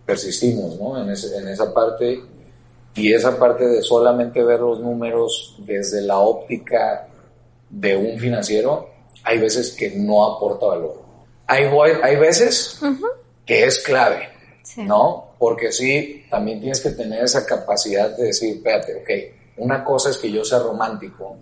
[0.06, 1.02] persistimos ¿no?
[1.02, 2.22] en, esa parte
[2.94, 7.08] y esa parte de solamente ver los números desde la óptica
[7.68, 8.88] de un financiero,
[9.22, 11.02] hay veces que no aporta valor.
[11.46, 11.64] Hay,
[12.02, 12.80] hay veces
[13.46, 14.28] que es clave,
[14.76, 15.34] ¿no?
[15.38, 19.10] Porque sí, también tienes que tener esa capacidad de decir, espérate, ok,
[19.58, 21.36] una cosa es que yo sea romántico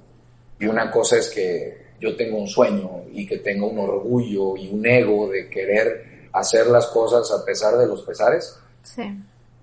[0.58, 4.68] y una cosa es que yo tengo un sueño y que tengo un orgullo y
[4.68, 8.58] un ego de querer hacer las cosas a pesar de los pesares.
[8.82, 9.02] Sí.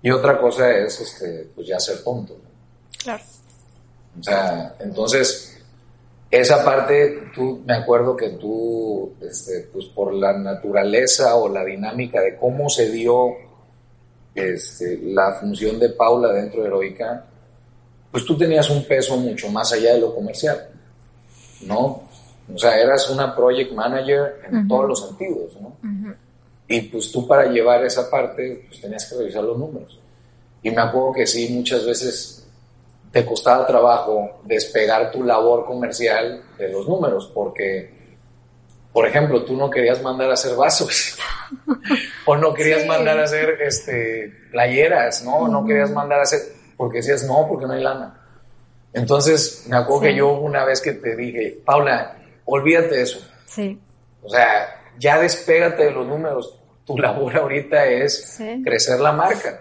[0.02, 2.36] Y otra cosa es, este, pues ya ser tonto.
[3.02, 3.22] Claro.
[4.18, 5.58] O sea, entonces,
[6.30, 12.20] esa parte, tú, me acuerdo que tú, este, pues por la naturaleza o la dinámica
[12.20, 13.34] de cómo se dio
[14.34, 17.24] este, la función de Paula dentro de Heroica,
[18.10, 20.68] pues tú tenías un peso mucho más allá de lo comercial,
[21.62, 22.02] ¿no?
[22.54, 25.76] O sea, eras una project manager en todos los sentidos, ¿no?
[26.68, 30.00] Y pues tú para llevar esa parte, pues tenías que revisar los números.
[30.62, 32.46] Y me acuerdo que sí, muchas veces
[33.12, 37.90] te costaba trabajo despegar tu labor comercial de los números, porque,
[38.92, 41.16] por ejemplo, tú no querías mandar a hacer vasos,
[42.26, 45.48] o no querías mandar a hacer este, playeras, ¿no?
[45.48, 46.40] No querías mandar a hacer,
[46.76, 48.20] porque decías, no, porque no hay lana.
[48.92, 53.20] Entonces, me acuerdo que yo una vez que te dije, Paula, olvídate de eso.
[53.44, 53.80] Sí.
[54.22, 56.55] O sea, ya despégate de los números.
[56.86, 59.60] Tu labor ahorita es crecer la marca,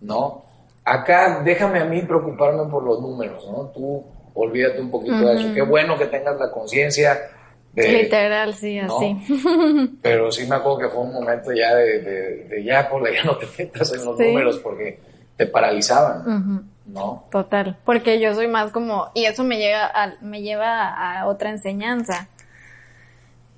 [0.00, 0.44] ¿no?
[0.84, 3.68] Acá déjame a mí preocuparme por los números, ¿no?
[3.68, 5.54] Tú olvídate un poquito de eso.
[5.54, 7.18] Qué bueno que tengas la conciencia
[7.72, 8.02] de...
[8.02, 9.16] Literal, sí, así.
[10.02, 12.00] Pero sí me acuerdo que fue un momento ya de,
[12.48, 15.00] de, ya, por ya no te metas en los números porque
[15.36, 16.68] te paralizaban.
[16.86, 17.24] ¿no?
[17.30, 21.50] Total, porque yo soy más como, y eso me, llega a, me lleva a otra
[21.50, 22.28] enseñanza,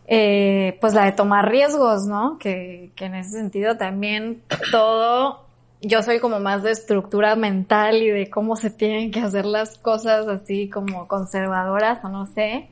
[0.06, 2.38] eh, pues la de tomar riesgos, ¿no?
[2.38, 5.44] Que, que en ese sentido también todo,
[5.80, 9.78] yo soy como más de estructura mental y de cómo se tienen que hacer las
[9.78, 12.68] cosas así como conservadoras o no sé,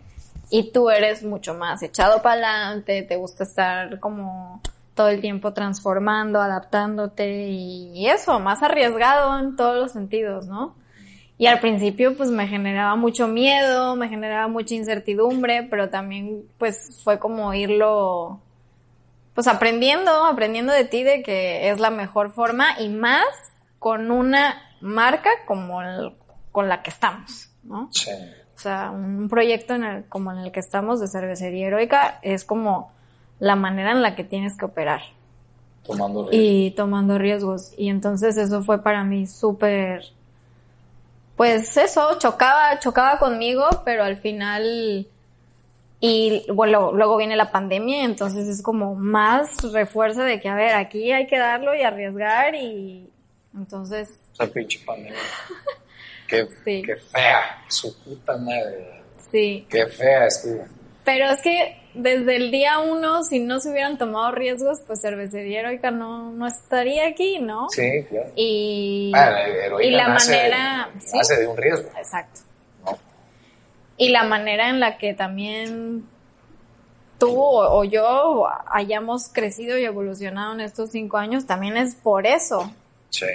[0.50, 4.60] y tú eres mucho más echado para adelante, te gusta estar como
[4.94, 10.74] todo el tiempo transformando, adaptándote y eso, más arriesgado en todos los sentidos, ¿no?
[11.36, 17.00] Y al principio pues me generaba mucho miedo, me generaba mucha incertidumbre, pero también pues
[17.02, 18.40] fue como irlo
[19.34, 23.26] pues aprendiendo, aprendiendo de ti de que es la mejor forma y más
[23.80, 25.80] con una marca como
[26.52, 27.88] con la que estamos, ¿no?
[27.90, 28.10] Sí.
[28.56, 32.44] O sea, un proyecto en el, como en el que estamos de cervecería heroica es
[32.44, 32.92] como
[33.40, 35.00] la manera en la que tienes que operar.
[35.82, 36.40] Tomando riesgos.
[36.40, 37.72] Y tomando riesgos.
[37.76, 40.04] Y entonces eso fue para mí súper,
[41.36, 45.06] pues eso, chocaba, chocaba conmigo, pero al final,
[46.00, 50.74] y bueno, luego viene la pandemia, entonces es como más refuerzo de que, a ver,
[50.74, 53.10] aquí hay que darlo y arriesgar y
[53.54, 54.20] entonces...
[54.32, 55.18] Esa pinche pandemia.
[56.28, 59.02] qué, qué fea, su puta madre.
[59.30, 59.66] Sí.
[59.68, 60.64] Qué fea estuvo.
[61.04, 65.60] Pero es que desde el día uno, si no se hubieran tomado riesgos, pues Cervecería
[65.60, 67.68] Heroica no, no estaría aquí, ¿no?
[67.70, 68.30] Sí, claro.
[68.36, 69.34] Y, ah,
[69.82, 70.90] y la manera...
[70.98, 71.18] ¿sí?
[71.36, 71.88] de un riesgo.
[71.96, 72.40] Exacto.
[72.84, 72.98] ¿no?
[73.96, 76.04] Y la manera en la que también
[77.18, 82.26] tú o, o yo hayamos crecido y evolucionado en estos cinco años también es por
[82.26, 82.72] eso.
[83.10, 83.26] Sí.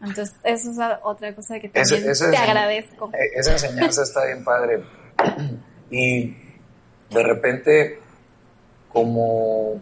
[0.00, 3.10] Entonces, eso es otra cosa que también ese te es- agradezco.
[3.14, 4.82] Eh, Esa enseñanza está bien padre.
[5.90, 6.36] Y
[7.10, 8.00] de repente,
[8.92, 9.80] como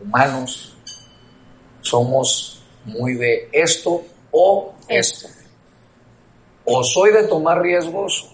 [0.00, 0.76] humanos,
[1.80, 5.28] somos muy de esto o esto.
[6.64, 8.32] O soy de tomar riesgos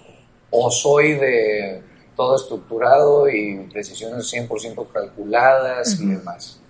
[0.51, 1.82] o soy de
[2.16, 6.61] todo estructurado y decisiones 100% calculadas y demás.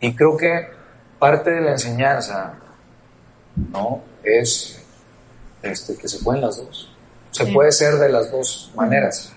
[0.00, 0.68] Y creo que
[1.18, 2.54] parte de la enseñanza,
[3.56, 4.02] ¿no?
[4.22, 4.82] Es
[5.62, 6.90] este, que se pueden las dos.
[7.30, 7.52] Se Sí.
[7.52, 9.32] puede ser de las dos maneras,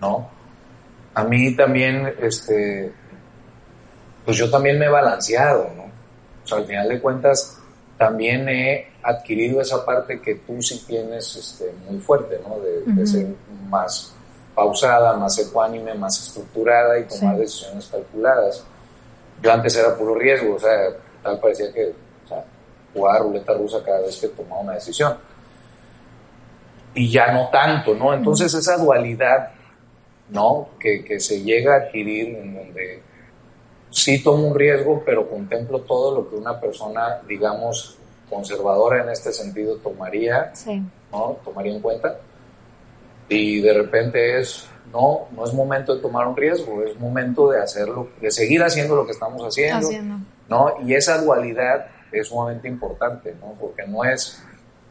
[0.00, 0.28] ¿no?
[1.16, 2.92] A mí también, este,
[4.26, 5.84] pues yo también me he balanceado, ¿no?
[5.84, 7.58] O sea, al final de cuentas,
[7.96, 12.58] también he adquirido esa parte que tú sí tienes este, muy fuerte, ¿no?
[12.60, 13.28] De, ser
[13.66, 14.14] más
[14.54, 17.40] pausada, más ecuánime, más estructurada y tomar Sí.
[17.40, 18.62] decisiones calculadas.
[19.42, 20.70] Yo antes era puro riesgo, o sea,
[21.22, 21.94] tal parecía que
[22.26, 22.44] o sea,
[22.92, 25.16] jugaba ruleta rusa cada vez que tomaba una decisión.
[26.92, 28.12] Y ya no tanto, ¿no?
[28.12, 29.50] Entonces esa dualidad,
[30.30, 30.68] ¿no?
[30.80, 33.02] Que, que se llega a adquirir en donde
[33.90, 37.98] sí tomo un riesgo, pero contemplo todo lo que una persona, digamos,
[38.28, 40.82] conservadora en este sentido tomaría, Sí.
[41.12, 41.38] ¿no?
[41.44, 42.18] Tomaría en cuenta.
[43.28, 47.60] Y de repente es, no, no es momento de tomar un riesgo, es momento de
[47.60, 50.16] hacerlo, de seguir haciendo lo que estamos haciendo, Haciendo.
[50.48, 50.74] ¿no?
[50.84, 53.54] Y esa dualidad es sumamente importante, ¿no?
[53.60, 54.42] Porque no es,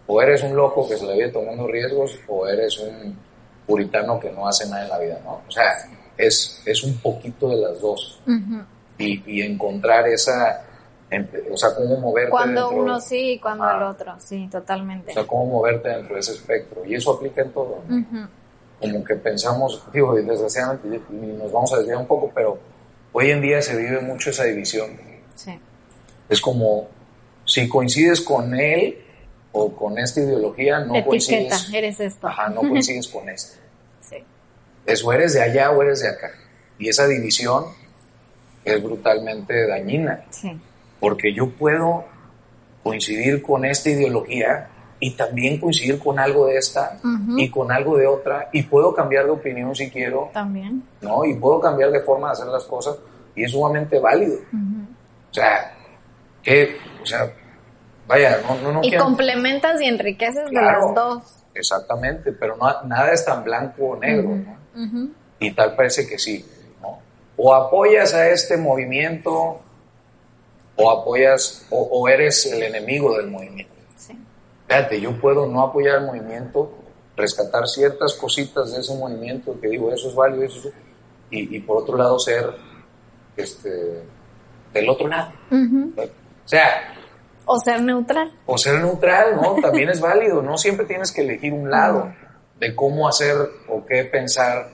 [0.07, 3.17] o eres un loco que se le vive tomando riesgos, o eres un
[3.65, 5.41] puritano que no hace nada en la vida, ¿no?
[5.47, 5.71] O sea,
[6.17, 8.21] es, es un poquito de las dos.
[8.97, 10.63] Y, y encontrar esa,
[11.09, 13.77] em- o sea, cómo moverte Cuando dentro- uno sí y cuando Ah.
[13.77, 15.11] el otro, sí, totalmente.
[15.11, 16.85] o sea, cómo moverte dentro de ese espectro.
[16.85, 17.79] Y eso aplica en todo.
[17.87, 18.29] ¿no?
[18.79, 22.57] Como que pensamos, digo, y desgraciadamente, y nos vamos a desviar un poco, pero
[23.13, 24.91] hoy en día se vive mucho esa división.
[25.35, 25.57] Sí.
[26.29, 26.87] Es como,
[27.45, 29.04] si coincides con él
[29.57, 31.73] o con esta ideología, no Etiqueta, coincides.
[31.73, 32.27] eres esto.
[32.27, 33.57] Ajá, no coincides con este.
[34.01, 34.17] Sí.
[34.85, 36.29] Es o eres de allá o eres de acá.
[36.77, 37.65] Y esa división
[38.65, 40.25] es brutalmente dañina.
[40.29, 40.59] Sí.
[40.99, 42.03] porque yo puedo
[42.83, 47.37] coincidir con esta ideología y también coincidir con algo de esta Ujú.
[47.37, 50.83] y con algo de otra y puedo cambiar de opinión si quiero, También.
[51.01, 51.23] ¿no?
[51.25, 52.97] Y puedo cambiar de forma de hacer las cosas
[53.35, 54.35] y es sumamente válido.
[54.51, 54.85] Ujú.
[55.29, 55.73] O sea,
[56.41, 57.31] que, o sea,
[58.07, 60.67] vaya, no, no, no Y quiero- complementas y enriqueces Claro.
[60.67, 61.23] de las dos.
[61.53, 64.57] Exactamente, pero no, nada es tan blanco o negro, ¿no?
[65.39, 66.45] Y tal parece que sí,
[66.81, 66.99] ¿no?
[67.37, 69.61] O apoyas a este movimiento
[70.77, 73.73] o apoyas o, o eres el enemigo del movimiento.
[73.95, 74.17] Sí.
[74.67, 76.73] Fíjate, yo puedo no apoyar el movimiento,
[77.15, 80.73] rescatar ciertas cositas de ese movimiento que digo, eso es válido, eso es-
[81.31, 82.53] y, y por otro lado ser
[83.37, 84.03] este,
[84.73, 85.31] del otro lado.
[85.51, 86.93] O sea,
[87.45, 88.31] O ser neutral.
[88.45, 89.55] o ser neutral, ¿no?
[89.61, 92.13] También es válido, no siempre tienes que elegir un lado
[92.59, 93.35] de cómo hacer
[93.67, 94.67] o qué pensar.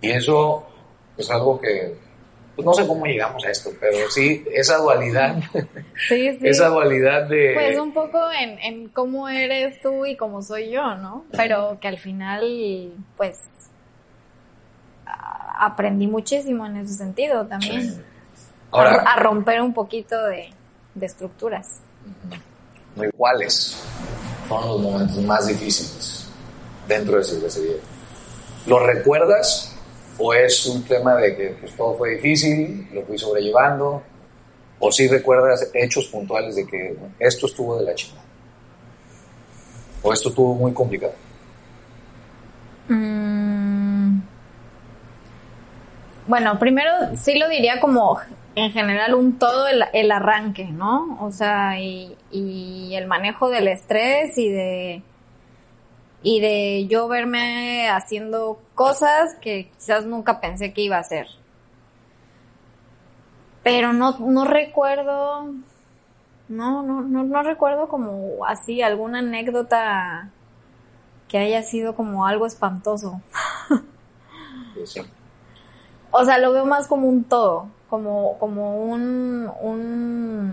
[0.00, 0.66] Y eso
[1.18, 1.94] es algo que,
[2.56, 5.36] pues no sé cómo llegamos a esto, pero sí, esa dualidad,
[6.08, 6.48] Sí, sí.
[6.48, 7.52] esa dualidad de...
[7.54, 11.26] Pues un poco en, en cómo eres tú y cómo soy yo, ¿no?
[11.32, 13.36] Pero que al final, pues,
[15.58, 17.82] aprendí muchísimo en ese sentido también.
[17.82, 18.00] Sí.
[18.72, 20.48] A, Ahora, a romper un poquito de,
[20.94, 21.80] de estructuras.
[22.96, 23.76] no iguales
[24.48, 26.26] son los momentos más difíciles
[26.88, 27.24] dentro de
[27.60, 27.76] día.
[28.66, 29.72] ¿Lo recuerdas
[30.18, 34.02] o es un tema de que pues, todo fue difícil, lo fui sobrellevando?
[34.80, 38.24] ¿O sí recuerdas hechos puntuales de que esto estuvo de la chingada?
[40.02, 41.12] ¿O esto estuvo muy complicado?
[42.88, 43.69] Mm.
[46.26, 48.20] Bueno, primero sí lo diría como
[48.54, 51.18] en general un todo el, arranque, ¿no?
[51.20, 52.16] O sea, y,
[52.94, 55.02] el manejo del estrés y de
[56.22, 61.26] y de yo verme haciendo cosas que quizás nunca pensé que iba a hacer.
[63.62, 65.44] Pero no, no recuerdo,
[66.48, 70.30] no, no, no, no recuerdo como así alguna anécdota
[71.28, 73.20] que haya sido como algo espantoso.
[76.10, 80.52] O sea, lo veo más como un todo, como, como un, un,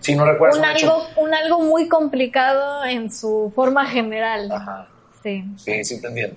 [0.00, 4.50] Si no recuerdas un un hecho- algo, un algo muy complicado en su forma general.
[4.52, 4.88] Ajá.
[5.22, 5.44] Sí.
[5.58, 6.36] Sí, sí te entiendo.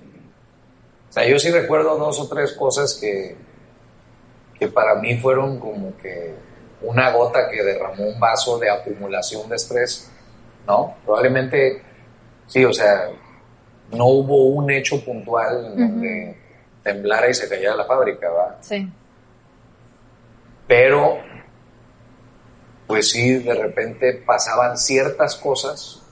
[1.08, 3.36] O sea, yo sí recuerdo dos o tres cosas que,
[4.58, 6.34] que para mí fueron como que
[6.82, 10.10] una gota que derramó un vaso de acumulación de estrés,
[10.66, 10.94] ¿no?
[11.04, 11.80] Probablemente,
[12.46, 13.08] sí, o sea,
[13.92, 16.36] no hubo un hecho puntual en donde
[16.84, 18.58] temblara y se cayera la fábrica, ¿va?
[18.60, 18.88] Sí.
[20.68, 21.18] Pero,
[22.86, 26.02] pues sí, de repente pasaban ciertas cosas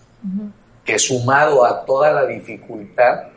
[0.84, 3.28] que sumado a toda la dificultad,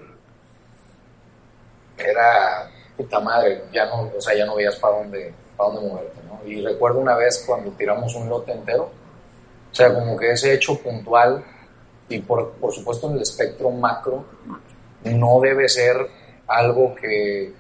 [1.98, 6.20] era puta madre, ya no, o sea, ya no veías para dónde, para dónde moverte,
[6.28, 6.48] ¿no?
[6.48, 8.90] Y recuerdo una vez cuando tiramos un lote entero,
[9.72, 11.44] o sea, como que ese hecho puntual,
[12.08, 14.26] y por, por supuesto en el espectro macro,
[15.04, 16.08] no debe ser
[16.48, 17.54] algo que,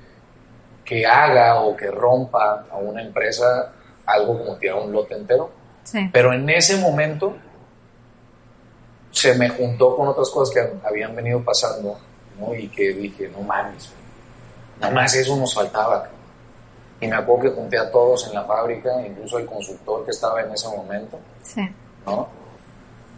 [0.84, 3.72] que haga o que rompa a una empresa
[4.06, 5.50] algo como tirar un lote entero.
[5.84, 6.10] Sí.
[6.12, 7.36] Pero en ese momento
[9.12, 11.98] se me juntó con otras cosas que habían venido pasando,
[12.40, 12.54] ¿no?
[12.54, 13.92] Y que dije, no mames,
[14.80, 16.10] nada más eso nos faltaba.
[17.00, 20.42] Y me acuerdo que junté a todos en la fábrica, incluso el consultor que estaba
[20.42, 21.62] en ese momento, Sí.
[22.06, 22.28] ¿no?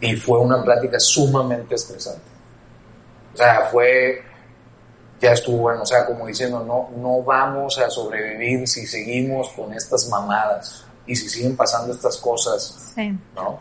[0.00, 2.22] Y fue una plática sumamente estresante.
[3.34, 4.22] O sea, fue,
[5.20, 9.72] ya estuvo bueno, o sea, como diciendo, no, no vamos a sobrevivir si seguimos con
[9.72, 13.10] estas mamadas y si siguen pasando estas cosas, Sí.
[13.34, 13.58] ¿no?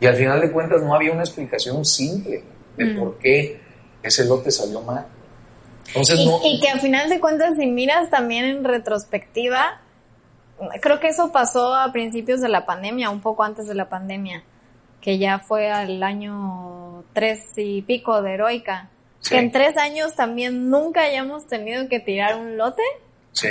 [0.00, 2.44] Y al final de cuentas no había una explicación simple
[2.76, 2.98] de Mm.
[2.98, 3.60] por qué
[4.02, 5.06] ese lote salió mal.
[5.88, 6.38] Entonces Y, no...
[6.42, 9.80] y que a final de cuentas, si miras también en retrospectiva,
[10.80, 14.42] creo que eso pasó a principios de la pandemia, un poco antes de la pandemia,
[15.00, 18.88] que ya fue al año tres y pico de Heroica.
[19.22, 19.30] Sí.
[19.30, 22.82] Que en tres años también nunca hayamos tenido que tirar un lote,
[23.32, 23.48] Sí,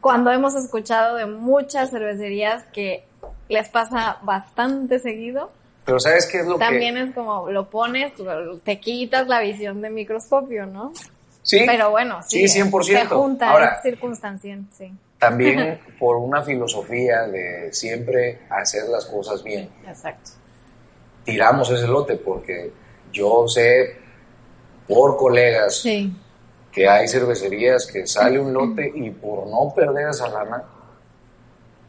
[0.00, 3.04] cuando hemos escuchado de muchas cervecerías que
[3.48, 5.50] les pasa bastante seguido.
[5.84, 7.02] pero ¿sabes qué es lo También que...?
[7.02, 10.92] es como lo pones, lo- te quitas la visión de microscopio, ¿no?
[11.42, 12.84] Sí, Pero bueno, sí, Sí, 100%.
[12.84, 14.92] se junta, Ahora- es circunstancial, sí.
[15.18, 19.68] también por una filosofía de siempre hacer las cosas bien.
[19.86, 20.30] Exacto.
[21.24, 22.72] tiramos ese lote porque
[23.12, 23.96] yo sé
[24.88, 26.12] por colegas Sí,
[26.72, 30.62] que hay cervecerías que sale un lote y por no perder esa lana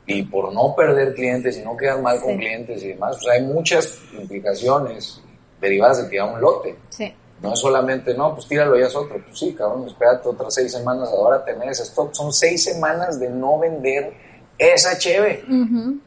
[0.05, 2.37] y por no perder clientes y no quedar mal con Sí.
[2.37, 5.21] clientes y demás, pues hay muchas implicaciones
[5.59, 6.75] derivadas de tirar un lote.
[6.89, 9.21] sí, No es solamente, no, pues tíralo ya es otro.
[9.23, 12.11] Pues sí, cabrón, espérate otras seis semanas, ahora tener ese stock.
[12.13, 14.11] Son seis semanas de no vender
[14.57, 15.97] esa cheve Ujú.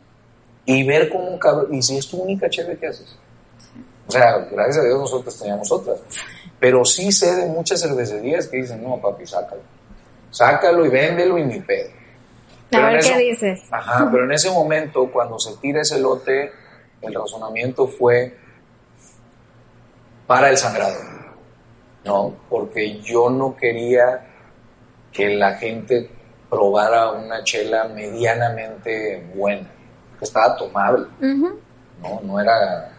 [0.65, 3.17] y ver cómo un cabrón, y si es tu única cheve que haces.
[4.09, 6.01] O sea, gracias a Dios nosotros teníamos otras.
[6.61, 9.63] Pero sí sé de muchas cervecerías que dicen, no, papi, sácalo.
[10.31, 11.89] Sácalo y véndelo y ni pedo.
[11.89, 13.63] A Pero ver qué dices.
[13.73, 16.53] Ajá, pero en ese momento, cuando se tira ese lote,
[17.01, 18.37] el razonamiento fue
[20.27, 20.95] para el sangrado.
[22.05, 24.27] No, porque yo no quería
[25.13, 26.09] que la gente
[26.49, 29.69] probara una chela medianamente buena,
[30.19, 31.07] que estaba tomable.
[31.21, 32.21] ¿no?
[32.23, 32.90] No era,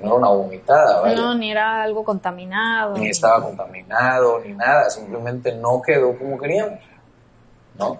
[0.00, 1.16] no era una vomitada, ¿vale?
[1.16, 2.96] No, ni era algo contaminado.
[2.96, 6.80] ni estaba contaminado, ni nada, simplemente no quedó como queríamos,
[7.78, 7.98] ¿no?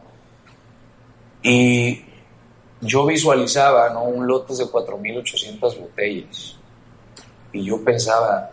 [1.43, 2.05] Y
[2.81, 4.05] yo visualizaba, ¿no?
[4.05, 6.57] Un lote de 4.800 botellas.
[7.53, 8.51] Y yo pensaba,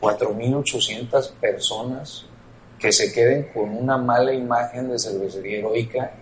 [0.00, 2.26] 4.800 personas
[2.78, 6.12] que se queden con una mala imagen de cervecería heroica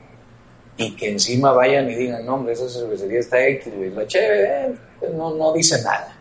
[0.77, 5.11] y que encima vayan y digan, no, hombre, esa cervecería está X, la chévere, eh,
[5.15, 6.20] no, no dice nada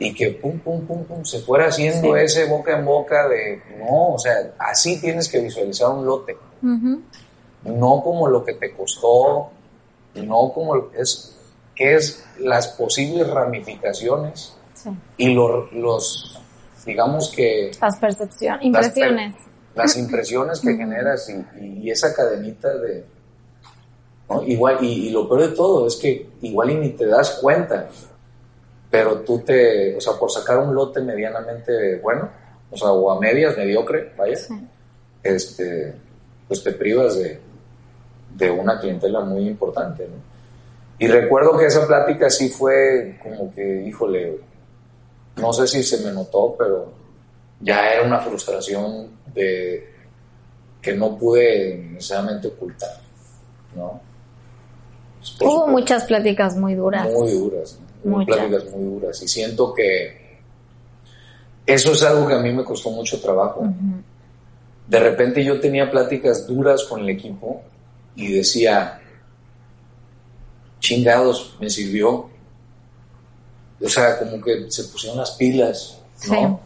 [0.00, 2.22] y que pum, pum, pum, pum, se fuera haciendo Sí.
[2.24, 6.36] ese boca en boca de, no, o sea, así tienes que visualizar un lote,
[7.64, 9.50] no como lo que te costó,
[10.14, 11.36] no como lo- es,
[11.74, 14.90] que es las posibles ramificaciones Sí.
[15.18, 16.40] y lo- los,
[16.86, 19.34] digamos que Las percepciones, impresiones.
[19.74, 23.04] las impresiones que generas y, y esa cadenita de,
[24.30, 24.42] ¿no?
[24.44, 27.88] igual, y, y lo peor de todo es que igual y ni te das cuenta,
[28.90, 32.28] pero tú te, o sea, por sacar un lote medianamente bueno,
[32.70, 34.54] o sea, o a medias, mediocre, vaya, Sí.
[35.22, 35.94] este,
[36.48, 37.40] pues te privas de,
[38.36, 40.16] de una clientela muy importante, ¿no?
[40.98, 44.38] Y recuerdo que esa plática sí fue como que, híjole,
[45.36, 46.92] no sé si se me notó, pero
[47.60, 49.88] ya era una frustración de
[50.82, 52.90] que no pude necesariamente ocultar,
[53.74, 54.00] ¿no?
[55.18, 57.08] Pues, Hubo supuesto, muchas pláticas muy duras.
[57.12, 57.89] muy duras, ¿no?
[58.02, 60.20] Hubo pláticas muy duras y siento que
[61.66, 63.62] eso es algo que a mí me costó mucho trabajo.
[64.86, 67.62] De repente yo tenía pláticas duras con el equipo
[68.16, 69.00] y decía,
[70.80, 72.28] chingados, me sirvió.
[73.82, 75.98] O sea, como que se pusieron las pilas,
[76.28, 76.60] ¿no?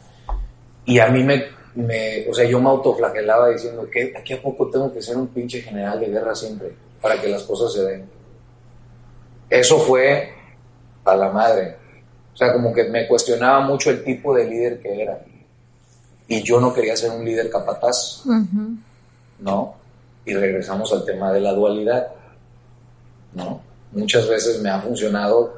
[0.87, 4.70] Y a mí me, me, o sea, yo me autoflagelaba diciendo que aquí a poco
[4.70, 8.09] tengo que ser un pinche general de guerra siempre para que las cosas se den.
[9.51, 10.32] Eso fue
[11.05, 11.77] a la madre.
[12.33, 15.21] O sea, como que me cuestionaba mucho el tipo de líder que era.
[16.27, 18.25] y yo no quería ser un líder capataz,
[19.39, 19.75] ¿no?
[20.25, 22.09] Y regresamos al tema de la dualidad,
[23.35, 23.61] ¿no?
[23.93, 25.55] Muchas veces me ha funcionado,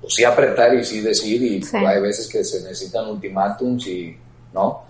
[0.00, 4.16] pues sí apretar y sí decir, y hay veces que se necesitan ultimátums y,
[4.54, 4.84] ¿no?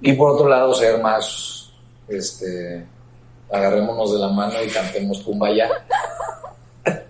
[0.00, 1.70] Y por otro lado, ser más,
[2.08, 2.84] este,
[3.52, 5.70] agarrémonos de la mano y cantemos Kumbaya.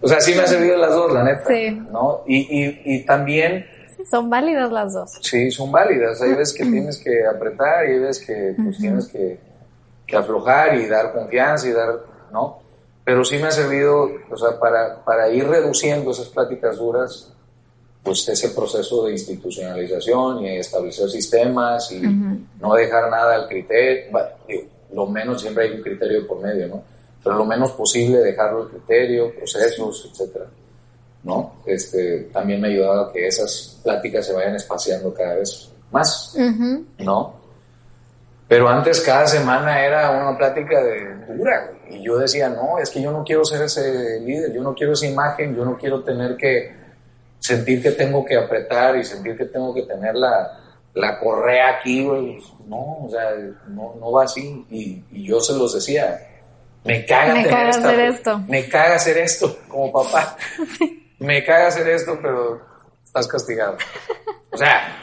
[0.00, 1.44] o sea, sí me ha servido las dos, la neta.
[1.46, 1.70] Sí.
[1.90, 2.22] ¿no?
[2.26, 3.66] Y, y, y también...
[3.96, 5.18] Sí, son válidas las dos.
[5.20, 6.20] Sí, son válidas.
[6.22, 9.38] Hay veces que tienes que apretar y hay veces que pues, tienes que,
[10.06, 12.00] que, aflojar y dar confianza y dar,
[12.32, 12.60] ¿no?
[13.04, 17.32] Pero sí me ha servido, o sea, para, para ir reduciendo esas pláticas duras,
[18.02, 24.04] pues ese proceso de institucionalización y establecer sistemas y no dejar nada al criterio,
[24.92, 26.82] lo menos siempre hay un criterio por medio, ¿no?
[27.22, 30.46] Pero lo menos posible dejarlo al criterio, procesos, etcétera,
[31.22, 31.54] ¿no?
[31.66, 36.34] Este, también me ha ayudado a que esas pláticas se vayan espaciando cada vez más,
[36.98, 37.40] ¿no?
[38.48, 43.00] Pero antes cada semana era una plática de dura y yo decía, no, es que
[43.00, 46.36] yo no quiero ser ese líder, yo no quiero esa imagen, yo no quiero tener
[46.36, 46.74] que
[47.38, 50.58] sentir que tengo que apretar y sentir que tengo que tener la,
[50.94, 52.02] la correa aquí,
[52.66, 53.36] No, o sea,
[53.68, 54.66] no, no va así.
[54.70, 56.18] Y, y, yo se los decía,
[56.84, 58.38] me caga, me caga hacer esto.
[58.48, 60.36] Me caga hacer esto como papá.
[61.20, 62.62] Me caga hacer esto, pero
[63.04, 63.76] estás castigado.
[64.50, 64.96] O sea,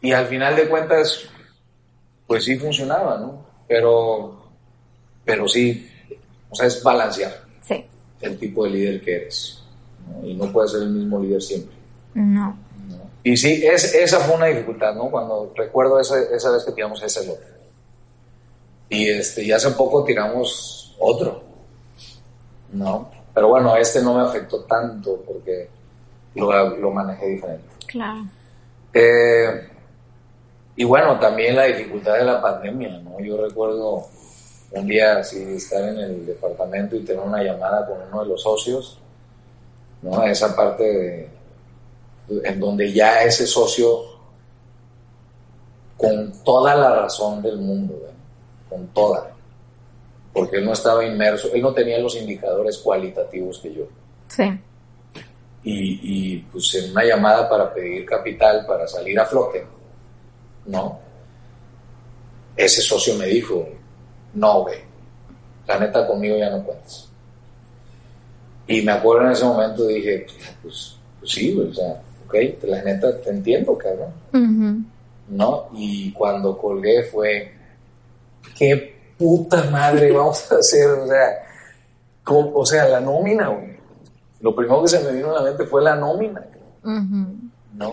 [0.00, 1.28] y al final de cuentas,
[2.24, 3.44] pues sí funcionaba, ¿no?
[3.66, 4.40] Pero,
[5.24, 5.90] pero sí,
[6.48, 7.84] o sea, es balancear sí.
[8.20, 9.60] el tipo de líder que eres.
[10.22, 11.74] Y no puedes ser el mismo líder siempre.
[12.14, 12.56] No.
[13.22, 15.10] Y sí, es, esa fue una dificultad, ¿no?
[15.10, 17.44] Cuando recuerdo esa, esa vez que tiramos ese lote.
[18.88, 21.42] Y, este, y hace poco tiramos otro,
[22.72, 23.10] ¿no?
[23.34, 25.68] Pero bueno, este no me afectó tanto porque
[26.34, 27.68] lo, lo manejé diferente.
[27.86, 28.20] Claro.
[28.92, 29.68] Eh,
[30.76, 33.20] y bueno, también la dificultad de la pandemia, ¿no?
[33.20, 34.06] Yo recuerdo
[34.72, 38.42] un día así estar en el departamento y tener una llamada con uno de los
[38.42, 38.98] socios,
[40.02, 40.22] ¿no?
[40.24, 41.40] Esa parte de
[42.44, 44.02] en donde ya ese socio,
[45.96, 47.94] con toda la razón del mundo,
[48.68, 49.30] con toda,
[50.32, 53.88] porque él no estaba inmerso, él no tenía los indicadores cualitativos que yo.
[54.28, 54.44] Sí.
[55.62, 59.66] Y, pues en una llamada para pedir capital, para salir a flote,
[60.66, 60.98] ¿no?
[62.56, 63.68] Ese socio me dijo,
[64.34, 64.78] no, güey,
[65.66, 67.08] la neta conmigo ya no cuentas.
[68.66, 70.26] Y me acuerdo en ese momento, dije,
[70.62, 74.86] pues, pues sí, güey, o sea, ok, la neta te entiendo, cabrón.
[75.28, 75.68] ¿No?
[75.74, 77.52] Y cuando colgué fue,
[78.56, 78.89] qué
[79.20, 81.46] puta madre vamos a hacer, o sea,
[82.54, 83.78] o sea, la nómina, güey.
[84.40, 86.42] Lo primero que se me vino a la mente fue la nómina,
[86.82, 87.92] ¿no?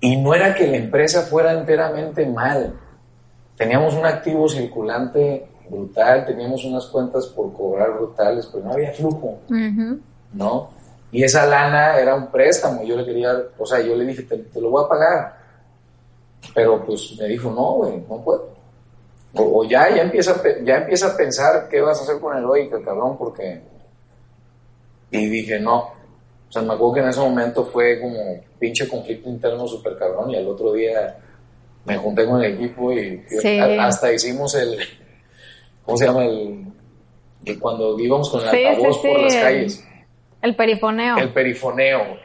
[0.00, 2.72] Y no era que la empresa fuera enteramente mal.
[3.56, 9.40] Teníamos un activo circulante brutal, teníamos unas cuentas por cobrar brutales, pero no había flujo,
[10.32, 10.70] ¿no?
[11.12, 14.60] Y esa lana era un préstamo, yo le quería, o sea, yo le dije, te,
[14.60, 15.38] lo voy a pagar.
[16.54, 18.57] Pero pues me dijo, no, güey, no puedo.
[19.34, 22.68] O, ya, ya empieza, ya empieza a pensar qué vas a hacer con el hoy,
[22.68, 23.60] cabrón, porque...
[25.10, 25.78] Y dije, no.
[26.48, 30.30] O sea, me acuerdo que en ese momento fue como pinche conflicto interno súper cabrón
[30.30, 31.18] y al otro día
[31.84, 33.22] me junté con el equipo y,
[33.78, 34.78] hasta hicimos el...
[35.84, 36.24] ¿Cómo se llama?
[36.24, 36.74] El,
[37.60, 39.84] cuando íbamos con el altavoz por las calles
[40.42, 41.18] el perifoneo.
[41.18, 42.18] El perifoneo.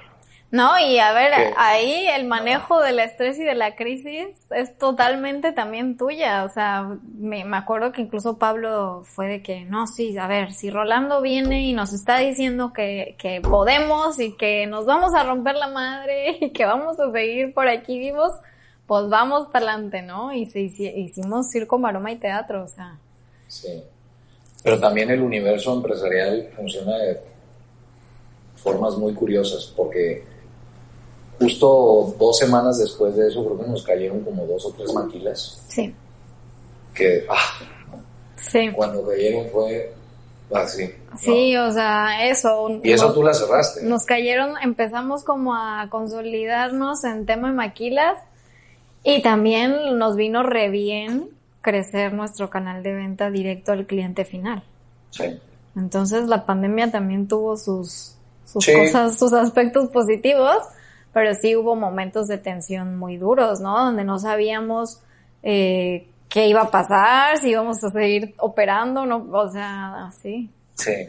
[0.54, 5.52] No, y a ver, ahí el manejo del estrés y de la crisis es totalmente
[5.52, 6.44] también tuya.
[6.44, 10.54] O sea, me, me, acuerdo que incluso Pablo fue de que, no, sí, a ver,
[10.54, 15.24] si Rolando viene y nos está diciendo que, que podemos y que nos vamos a
[15.24, 18.34] romper la madre y que vamos a seguir por aquí vivos,
[18.86, 20.34] pues vamos para adelante, ¿no?
[20.34, 23.00] Y se, hicimos circo, maroma y teatro, o sea.
[23.48, 23.82] Sí.
[24.64, 27.20] Pero también el universo empresarial funciona de
[28.58, 30.32] formas muy curiosas, porque
[31.40, 35.62] justo dos semanas después de eso creo que nos cayeron como dos o tres maquilas.
[35.68, 35.94] Sí.
[36.94, 38.00] Que, ah,
[38.36, 38.70] sí.
[38.74, 39.94] cuando cayeron fue
[40.54, 40.90] así.
[41.18, 42.80] sí, o sea, eso.
[42.84, 43.84] Y eso tú la cerraste.
[43.84, 48.18] Nos cayeron, empezamos como a consolidarnos en tema de maquilas
[49.04, 51.30] y también nos vino re bien
[51.62, 54.64] crecer nuestro canal de venta directo al cliente final.
[55.10, 55.40] Sí.
[55.76, 58.16] Entonces la pandemia también tuvo sus,
[58.46, 60.58] sus cosas, sus aspectos positivos,
[61.14, 63.78] pero sí hubo momentos de tensión muy duros, ¿no?
[63.86, 65.00] Donde no sabíamos
[65.44, 70.50] eh, qué iba a pasar, si íbamos a seguir operando, no, o sea, así.
[70.76, 71.08] Sí,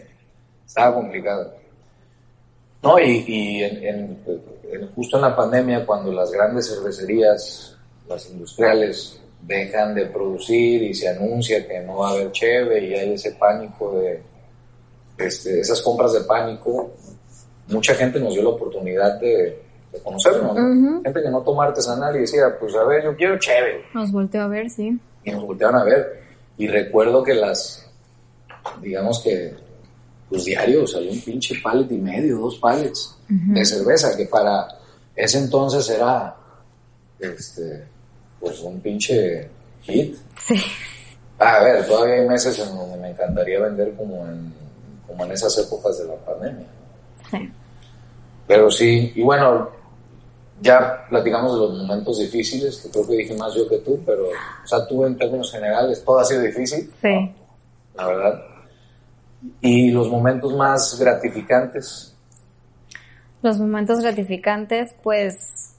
[0.67, 1.55] estaba complicado.
[2.83, 3.65] No, y,
[4.95, 7.75] justo en la pandemia, cuando las grandes cervecerías,
[8.07, 12.95] las industriales, dejan de producir y se anuncia que no va a haber cheve y
[12.95, 14.23] hay ese pánico de
[15.19, 16.93] este, esas compras de pánico,
[17.69, 19.64] mucha gente nos dio la oportunidad de,
[20.03, 20.57] conocernos.
[21.05, 23.85] Gente que no toma artesanal y decía, pues a ver, yo quiero cheve.
[23.95, 24.99] Nos volteó a ver, sí.
[25.25, 26.23] Y nos voltearon a ver.
[26.57, 27.91] Y recuerdo que las,
[28.81, 29.55] digamos que,
[30.29, 34.67] pues diario salió un pinche palet y medio, dos palets de cerveza, que para
[35.15, 36.35] ese entonces era,
[37.19, 37.85] este,
[38.41, 39.49] pues un pinche
[39.83, 40.17] hit.
[40.37, 40.61] Sí.
[41.39, 44.53] a ver, todavía hay meses en donde me encantaría vender como en,
[45.07, 46.67] como en esas épocas de la pandemia.
[47.31, 47.51] Sí.
[48.47, 49.71] Pero sí, y bueno,
[50.65, 54.29] ya platicamos de los momentos difíciles, que creo que dije más yo que tú, pero,
[54.29, 56.91] o sea, tú en términos generales, todo ha sido difícil.
[57.01, 57.35] Sí.
[57.95, 58.43] La verdad.
[59.61, 62.17] Y los momentos más gratificantes.
[63.43, 65.77] Los momentos gratificantes, pues,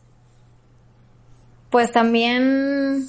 [1.71, 3.07] pues también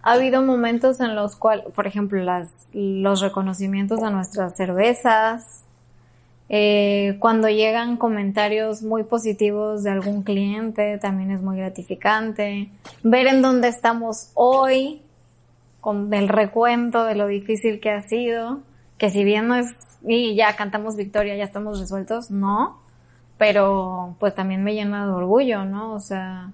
[0.00, 5.64] ha habido momentos en los cuales, por ejemplo, las, los reconocimientos a nuestras cervezas,
[6.50, 12.70] eh, cuando llegan comentarios muy positivos de algún cliente, también es muy gratificante.
[13.02, 15.02] Ver en dónde estamos hoy,
[15.80, 18.60] con el recuento de lo difícil que ha sido,
[18.96, 19.66] que si bien no es,
[20.06, 22.80] y ya cantamos victoria, ya estamos resueltos, no,
[23.36, 25.92] pero pues también me llena de orgullo, ¿no?
[25.92, 26.52] O sea,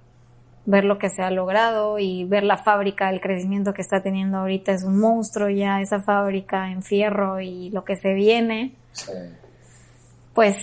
[0.67, 4.39] ver lo que se ha logrado y ver la fábrica, el crecimiento que está teniendo
[4.39, 8.75] ahorita es un monstruo ya, esa fábrica en fierro y lo que se viene.
[8.93, 9.13] Sí
[10.35, 10.57] pues,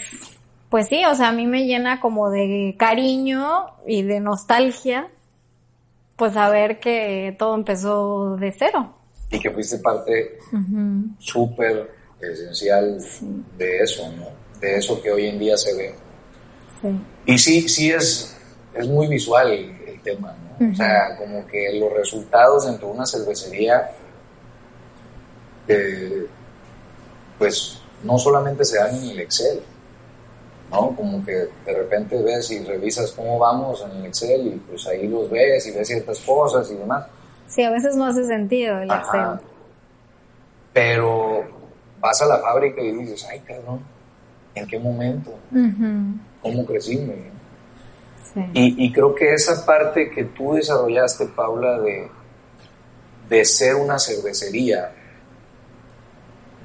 [0.69, 5.07] pues sí, o sea, a mí me llena como de cariño y de nostalgia,
[6.15, 8.93] pues saber que todo empezó de cero.
[9.31, 10.37] Y que fuiste parte
[11.19, 12.97] súper esencial
[13.57, 14.27] de eso, ¿no?
[14.59, 15.95] De eso que hoy en día se ve.
[16.81, 17.01] Sí.
[17.25, 18.37] Y sí, sí es,
[18.73, 20.71] es muy visual el, tema, ¿no?
[20.71, 23.91] O sea, como que los resultados dentro de una cervecería,
[25.67, 26.25] eh,
[27.37, 29.61] pues no solamente se dan en el Excel,
[30.71, 30.95] ¿no?
[30.95, 31.31] Como que
[31.65, 35.67] de repente ves y revisas cómo vamos en el Excel y pues ahí los ves
[35.67, 37.05] y ves ciertas cosas y demás.
[37.47, 39.39] Sí, a veces no hace sentido el Excel.
[40.73, 41.43] Pero
[41.99, 43.81] vas a la fábrica y dices, ay cabrón,
[44.55, 45.33] ¿en qué momento?
[46.41, 47.15] ¿Cómo crecimos?
[48.33, 48.41] Sí.
[48.53, 52.09] Y, y, creo que esa parte que tú desarrollaste, Paula, de,
[53.27, 54.93] de ser una cervecería,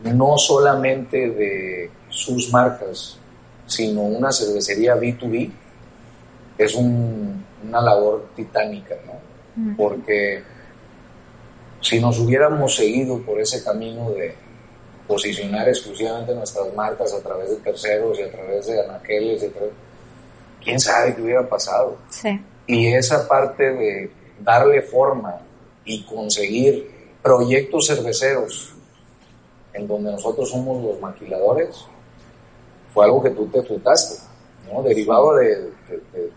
[0.05, 3.19] no solamente de sus marcas,
[3.67, 5.51] sino una cervecería B2B,
[6.59, 9.77] es una labor titánica, ¿no?
[9.77, 10.43] Porque
[11.81, 14.35] si nos hubiéramos seguido por ese camino de
[15.07, 19.53] posicionar exclusivamente nuestras marcas a través de terceros y a través de anaqueles, y
[20.63, 21.97] quién sabe qué hubiera pasado.
[22.11, 22.41] Sí.
[22.67, 25.39] Y esa parte de darle forma
[25.85, 26.91] y conseguir
[27.23, 28.76] proyectos cerveceros
[29.77, 31.85] en donde nosotros somos los maquiladores,
[32.93, 34.23] fue algo que tú te frutaste,
[34.73, 34.83] ¿no?
[34.83, 35.71] Derivado de,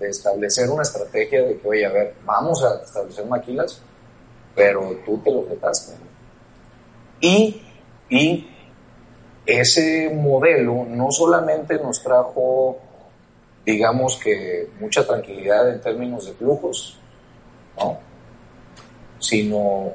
[0.01, 3.81] establecer una estrategia de que, oye, a ver, vamos a establecer maquilas,
[4.55, 5.93] pero tú te lo frutaste.
[7.21, 7.61] Y,
[8.09, 8.49] y
[9.45, 12.77] ese modelo no solamente nos trajo,
[13.65, 16.99] digamos que, mucha tranquilidad en términos de flujos,
[17.77, 17.99] ¿no?
[19.19, 19.91] sino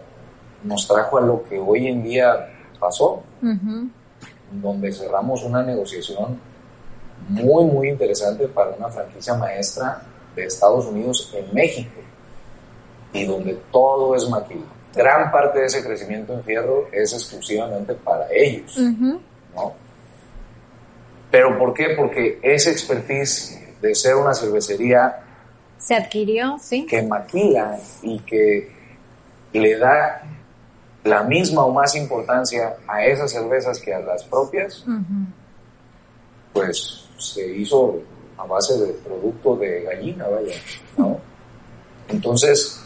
[0.62, 2.48] nos trajo a lo que hoy en día
[2.80, 3.22] pasó,
[4.50, 6.38] donde cerramos una negociación
[7.28, 10.02] muy, muy interesante para una franquicia maestra
[10.34, 12.00] de Estados Unidos en México
[13.12, 14.66] y donde todo es maquila.
[14.94, 19.72] Gran parte de ese crecimiento en fierro es exclusivamente para ellos, ¿no?
[21.30, 21.94] ¿Pero por qué?
[21.96, 25.20] Porque esa expertise de ser una cervecería
[25.78, 26.86] se adquirió, sí.
[26.86, 28.72] Que maquila y que
[29.52, 30.22] le da
[31.04, 34.84] la misma o más importancia a esas cervezas que a las propias,
[36.52, 38.00] pues se hizo
[38.38, 40.54] a base de producto de gallina, vaya,
[40.96, 41.18] ¿no?
[42.08, 42.82] Entonces,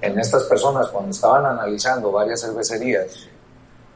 [0.00, 3.28] en estas personas, cuando estaban analizando varias cervecerías,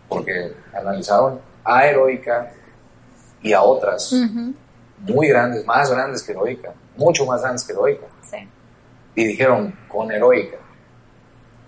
[0.09, 2.53] porque analizaron a Heroica
[3.41, 4.13] y a otras
[4.99, 8.07] muy grandes, más grandes que Heroica, mucho más grandes que Heroica,
[9.15, 10.57] y dijeron, con Heroica,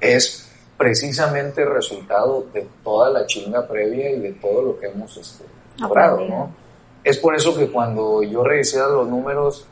[0.01, 0.46] es
[0.77, 5.45] precisamente el resultado de toda la chinga previa y de todo lo que hemos este,
[5.79, 6.55] logrado, ¿no?
[7.03, 9.67] Es por eso que cuando yo revisé los números,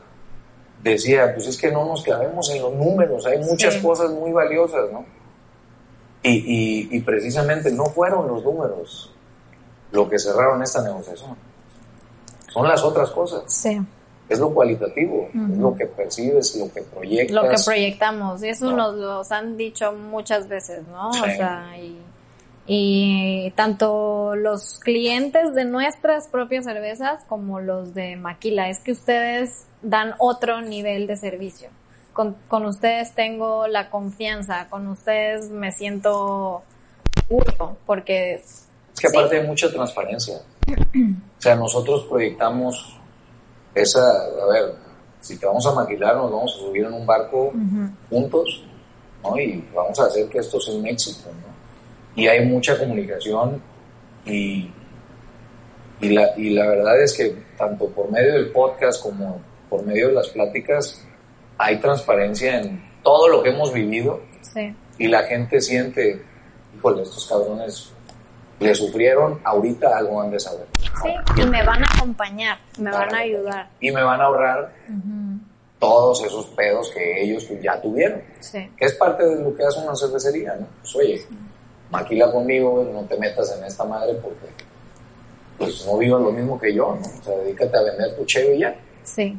[0.81, 4.91] decía, pues es que no nos clavemos en los números, hay muchas cosas muy valiosas,
[4.91, 5.05] ¿no?
[6.23, 9.11] Y, precisamente no fueron los números
[9.91, 11.35] lo que cerraron esta negociación,
[12.47, 13.43] son las otras cosas.
[13.47, 13.79] Sí.
[14.27, 17.35] Es lo cualitativo, es lo que percibes, lo que proyectas.
[17.35, 21.09] Lo que proyectamos, y eso nos lo han dicho muchas veces, ¿no?
[21.09, 21.99] O sea, y,
[22.65, 29.65] y, tanto los clientes de nuestras propias cervezas como los de Maquila, es que ustedes
[29.83, 31.69] dan otro nivel de servicio.
[32.13, 36.63] Con, con ustedes tengo la confianza, con ustedes me siento
[37.27, 38.35] seguro, porque...
[38.35, 38.67] Es
[38.99, 40.37] que aparte hay mucha transparencia.
[40.67, 42.97] O sea, nosotros proyectamos
[43.75, 44.73] esa, a ver,
[45.19, 47.51] si te vamos a maquilar, nos vamos a subir en un barco
[48.09, 48.63] juntos,
[49.21, 49.37] ¿no?
[49.37, 51.53] Y vamos a hacer que esto sea un éxito, ¿no?
[52.15, 53.61] Y hay mucha comunicación
[54.25, 54.71] y,
[55.99, 60.07] y, la, y la verdad es que tanto por medio del podcast como por medio
[60.07, 61.05] de las pláticas
[61.57, 64.73] hay transparencia en todo lo que hemos vivido sí.
[64.97, 66.21] y la gente siente,
[66.75, 67.91] híjole, estos cabrones
[68.59, 70.67] le sufrieron, ahorita algo han de saber.
[71.03, 73.69] Sí, y me van a acompañar, me van a ayudar.
[73.79, 74.73] Y me van a ahorrar
[75.79, 78.21] todos esos pedos que ellos ya tuvieron.
[78.39, 78.69] Sí.
[78.77, 80.67] Que es parte de lo que hace una cervecería, ¿no?
[80.81, 81.25] Pues oye,
[81.91, 84.47] maquila conmigo, no te metas en esta madre porque
[85.57, 87.07] pues no vivas lo mismo que yo, ¿no?
[87.19, 88.75] O sea, dedícate a vender tu cheve ya.
[89.03, 89.37] Sí.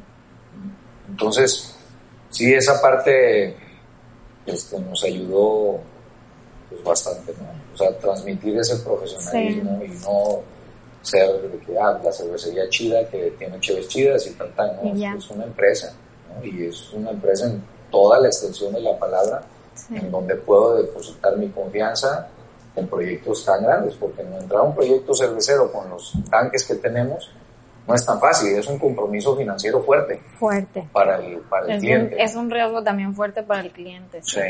[1.08, 1.76] Entonces,
[2.30, 3.56] sí, esa parte
[4.46, 5.80] este, nos ayudó
[6.68, 7.74] pues, bastante, ¿no?
[7.74, 10.40] O sea, transmitir ese profesionalismo y no
[11.02, 15.16] ser de que, ah, la cervecería chida que tiene cheves chidas y tal, tal, ¿no?
[15.16, 15.92] Es, una empresa,
[16.28, 16.44] ¿no?
[16.44, 19.42] Y es una empresa en toda la extensión de la palabra,
[19.90, 22.28] en donde puedo depositar mi confianza
[22.74, 26.74] en proyectos tan grandes, porque no entrar a un proyecto cervecero con los tanques que
[26.74, 27.30] tenemos
[27.86, 30.20] no es tan fácil, es un compromiso financiero fuerte.
[30.38, 30.88] Fuerte.
[30.92, 32.14] Para el, para el es cliente.
[32.16, 34.20] Un, es un riesgo también fuerte para el cliente.
[34.22, 34.40] Sí.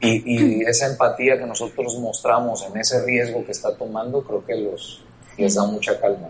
[0.00, 4.54] Y, y, esa empatía que nosotros mostramos en ese riesgo que está tomando, creo que
[4.56, 5.02] los,
[5.38, 6.28] les da mucha calma.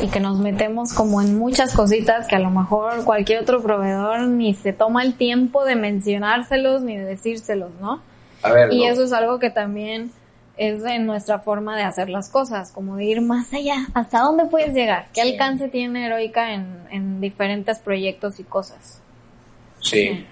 [0.00, 4.20] Y que nos metemos como en muchas cositas que a lo mejor cualquier otro proveedor
[4.28, 8.02] ni se toma el tiempo de mencionárselos ni de decírselos, ¿no?
[8.42, 8.92] A ver, y no.
[8.92, 10.12] eso es algo que también
[10.58, 13.86] es de nuestra forma de hacer las cosas, como de ir más allá.
[13.94, 15.06] ¿Hasta dónde puedes llegar?
[15.14, 15.32] ¿Qué Sí.
[15.32, 19.00] alcance tiene Heroica en, en diferentes proyectos y cosas?
[19.80, 20.26] Sí.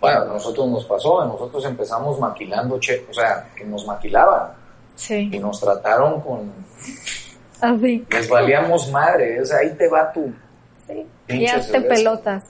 [0.00, 4.52] Bueno, a nosotros nos pasó, nosotros empezamos maquilando, che, o sea, que nos maquilaban
[4.94, 5.28] Sí.
[5.32, 6.52] y nos trataron con,
[7.60, 8.06] Así.
[8.10, 10.32] les valíamos madre, o sea, ahí te va tu,
[10.86, 11.06] Sí.
[11.26, 11.94] Pinche Ya te cerveza.
[11.94, 12.44] pelotas.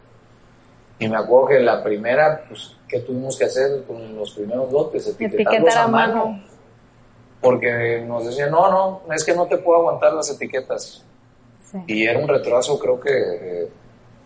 [0.99, 5.07] y me acuerdo que la primera, pues, ¿qué tuvimos que hacer con los primeros lotes?
[5.09, 6.27] Etiquetarlos Etiquetar a a mano.
[6.27, 6.43] mano.
[7.41, 8.71] Porque nos decían, no,
[9.07, 11.03] no, es que no te puedo aguantar las etiquetas.
[11.71, 11.79] Sí.
[11.87, 13.69] Y era un retraso, creo que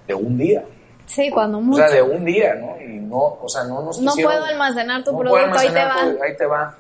[0.07, 0.65] de un día.
[1.07, 1.79] Sí, cuando O mucho.
[1.87, 2.81] sea, de un día, ¿no?
[2.81, 5.85] Y no, o sea, no nos no quisieron- puedo almacenar tu no producto, ahí te
[5.85, 5.95] va.
[6.01, 6.75] tu- ahí te va.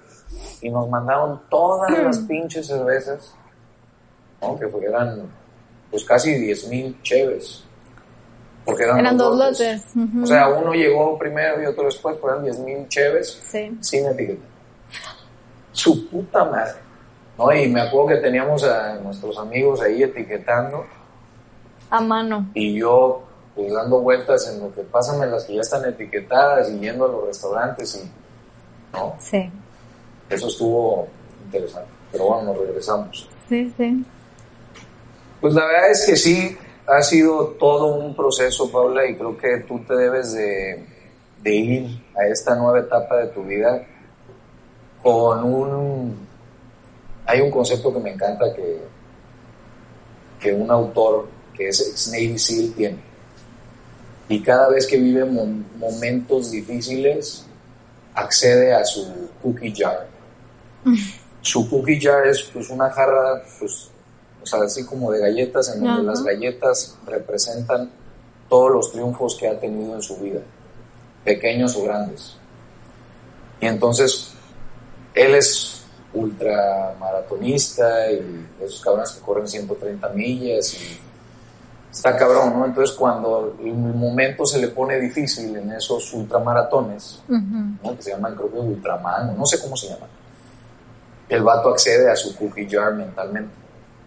[0.62, 3.34] Y nos mandaron todas las pinches cervezas,
[4.40, 4.58] ¿no?
[4.58, 5.30] Que fueran,
[5.90, 7.62] pues casi 10 mil cheves.
[8.64, 9.92] Porque eran, Eran dos lotes.
[10.22, 13.76] O sea, uno llegó primero y otro después, fueron 10 mil cheves Sí.
[13.82, 14.42] sin etiqueta.
[15.72, 16.74] Su puta madre.
[17.36, 17.52] ¿No?
[17.52, 20.84] Y me acuerdo que teníamos a nuestros amigos ahí etiquetando
[21.90, 22.48] A mano.
[22.54, 23.23] y yo
[23.54, 27.08] pues dando vueltas en lo que pásame las que ya están etiquetadas y yendo a
[27.08, 28.10] los restaurantes y
[28.92, 29.50] no, Sí.
[30.30, 31.08] eso estuvo
[31.44, 31.90] interesante.
[32.12, 33.28] Pero bueno, nos regresamos.
[33.48, 34.04] Sí, sí.
[35.40, 39.64] Pues la verdad es que sí, ha sido todo un proceso, Paula, y creo que
[39.66, 40.86] tú te debes de,
[41.42, 43.84] de ir a esta nueva etapa de tu vida
[45.02, 46.26] con un...
[47.26, 48.82] Hay un concepto que me encanta que,
[50.40, 53.13] que un autor que es ex Navy SEAL tiene.
[54.28, 57.44] Y cada vez que vive mom- momentos difíciles,
[58.14, 59.06] accede a su
[59.42, 60.06] cookie jar.
[61.42, 63.90] Su cookie jar es pues una jarra, pues,
[64.42, 67.90] o sea, así como de galletas, en donde las galletas representan
[68.48, 70.40] todos los triunfos que ha tenido en su vida,
[71.22, 72.36] pequeños o grandes.
[73.60, 74.30] Y entonces,
[75.14, 75.82] él es
[76.14, 80.98] ultramaratonista y esos cabrones que corren 130 millas y
[81.94, 82.66] está cabrón, ¿no?
[82.66, 87.38] Entonces, cuando el momento se le pone difícil en esos ultramaratones, Ujú.
[87.82, 87.96] ¿no?
[87.96, 90.08] que se llaman creo que Ultraman, no sé cómo se llaman.
[91.28, 93.54] El vato accede a su cookie jar mentalmente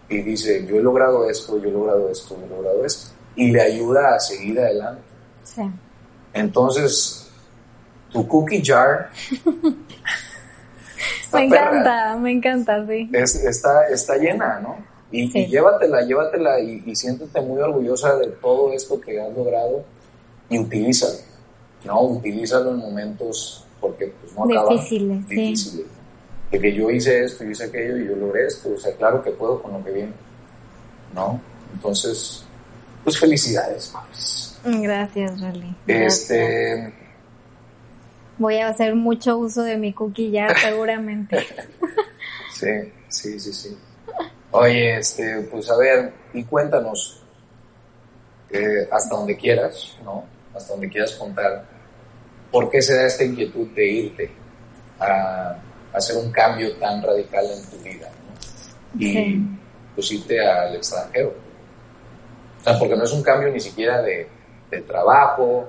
[0.08, 3.10] y dice, yo he logrado esto, yo he logrado esto, yo he logrado esto.
[3.34, 5.02] Y le ayuda a seguir adelante.
[5.44, 5.62] Sí.
[6.32, 7.28] Entonces,
[8.10, 9.10] tu cookie jar
[11.32, 11.70] Me perra.
[11.70, 13.08] encanta, me encanta, sí.
[13.12, 14.76] Es- está, está llena, ¿no?
[15.10, 15.38] Y, Sí.
[15.40, 19.82] y llévatela, llévatela y, y siéntete muy orgullosa de todo esto que has logrado
[20.50, 21.18] y utilízalo,
[21.84, 22.02] ¿no?
[22.02, 25.34] Utilízalo en momentos, porque pues no acaban Difíciles, sí.
[25.34, 25.86] difíciles.
[26.50, 29.22] De que yo hice esto, yo hice aquello y yo logré esto, o sea, claro
[29.22, 30.12] que puedo con lo que viene,
[31.14, 31.40] ¿no?
[31.74, 32.44] Entonces,
[33.04, 33.92] pues felicidades.
[34.64, 35.74] Gracias, Rally.
[35.86, 36.92] Este.
[38.38, 41.38] Voy a hacer mucho uso de mi cookie ya, seguramente.
[42.54, 42.68] sí,
[43.08, 43.76] sí, sí, sí.
[44.50, 47.22] Oye, este, pues a ver, y cuéntanos,
[48.50, 50.24] eh, hasta donde quieras, ¿no?
[50.54, 51.64] Hasta donde quieras contar,
[52.50, 54.30] ¿por qué se da esta inquietud de irte
[54.98, 55.56] a,
[55.92, 58.08] hacer un cambio tan radical en tu vida?
[58.08, 59.00] ¿no?
[59.00, 59.42] Y
[59.94, 61.34] pues irte al extranjero.
[62.60, 64.28] O sea, porque no es un cambio ni siquiera de,
[64.86, 65.68] trabajo,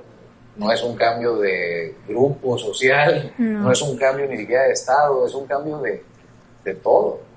[0.55, 3.71] no es un cambio de grupo social, no.
[3.71, 6.03] es un cambio ni siquiera de estado, es un cambio de,
[6.63, 7.28] de todo.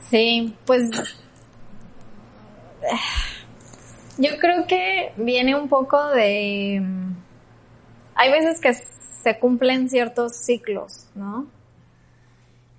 [0.00, 0.90] Sí, pues
[4.18, 6.82] yo creo que viene un poco de...
[8.14, 11.46] Hay veces que se cumplen ciertos ciclos, ¿no?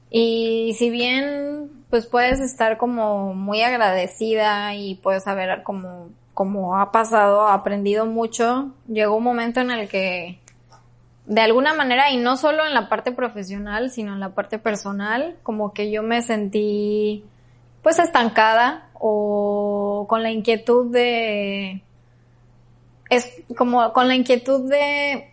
[0.10, 6.92] Y si bien pues puedes estar como muy agradecida y puedes saber como, como ha
[6.92, 10.40] pasado, aprendido mucho, llegó un momento en el que
[11.26, 15.36] de alguna manera, y no solo en la parte profesional, sino en la parte personal,
[15.44, 17.24] como que yo me sentí
[17.82, 21.82] pues estancada o con la inquietud de
[23.10, 25.32] es como con la inquietud de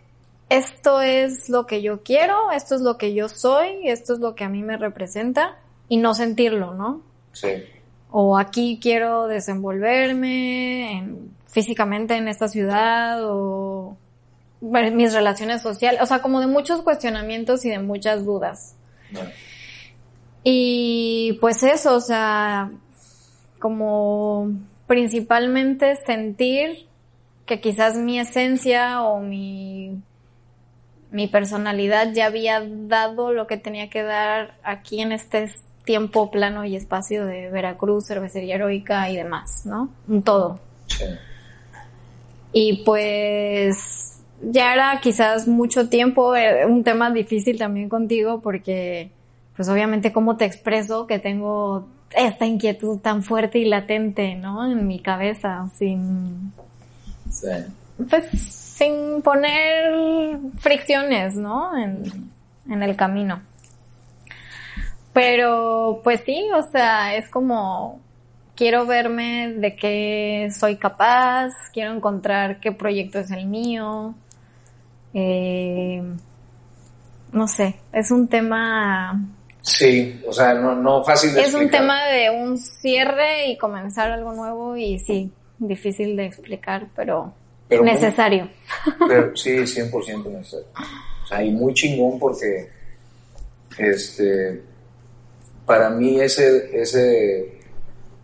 [0.49, 4.33] esto es lo que yo quiero, esto es lo que yo soy, esto es lo
[4.35, 7.01] que a mí me representa y no sentirlo, ¿no?
[7.31, 7.49] Sí.
[8.11, 11.07] O aquí quiero desenvolverme
[11.45, 13.95] físicamente en esta ciudad o
[14.61, 18.75] mis relaciones sociales, o sea, como de muchos cuestionamientos y de muchas dudas.
[20.43, 22.71] Y pues eso, o sea,
[23.59, 24.51] como
[24.87, 26.87] principalmente sentir
[27.45, 30.01] que quizás mi esencia o mi,
[31.11, 35.49] mi personalidad ya había dado lo que tenía que dar aquí en este
[35.83, 39.89] tiempo, plano y espacio de Veracruz, cervecería heroica y demás, ¿no?
[40.07, 40.59] Un todo.
[40.87, 41.05] Sí.
[42.51, 49.11] Y pues ya era quizás mucho tiempo, eh, un tema difícil también contigo porque
[49.55, 54.71] pues obviamente cómo te expreso que tengo esta inquietud tan fuerte y latente, ¿no?
[54.71, 56.53] En mi cabeza, sin...
[58.09, 61.77] Pues sin poner fricciones, ¿no?
[61.77, 62.31] En,
[62.69, 63.41] en el camino.
[65.11, 67.99] Pero, pues sí, o sea, es como,
[68.55, 74.15] quiero verme de qué soy capaz, quiero encontrar qué proyecto es el mío.
[75.13, 76.01] Eh,
[77.31, 79.19] no sé, es un tema
[79.61, 84.11] Sí, o sea, no, no fácil de Es un tema de un cierre y comenzar
[84.11, 87.33] algo nuevo y sí, difícil de explicar, pero,
[87.69, 88.49] necesario.
[89.07, 90.67] pero, sí, 100% necesario.
[91.23, 92.69] O sea, y muy chingón porque,
[93.77, 94.63] este,
[95.65, 97.59] para mí ese, ese,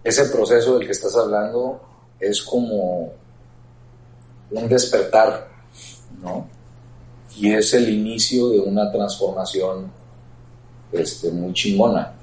[0.03, 1.81] ese proceso del que estás hablando
[2.19, 3.13] es como
[4.51, 5.49] un despertar,
[6.21, 6.47] ¿no?
[7.37, 9.91] Y es el inicio de una transformación
[10.91, 12.13] este, muy chingona.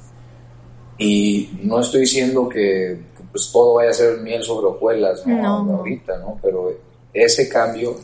[0.99, 3.01] Y no estoy diciendo que,
[3.31, 5.47] pues todo vaya a ser miel sobre hojuelas, ¿no?
[5.47, 6.39] Ahorita, ¿no?
[6.41, 6.73] Pero
[7.13, 7.97] ese cambio,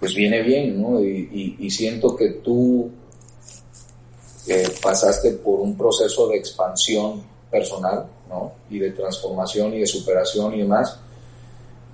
[0.00, 1.00] pues viene bien, ¿no?
[1.00, 2.90] Y, siento que tú
[4.48, 8.52] eh, pasaste por un proceso de expansión personal, ¿no?
[8.70, 10.98] Y de transformación y de superación y demás.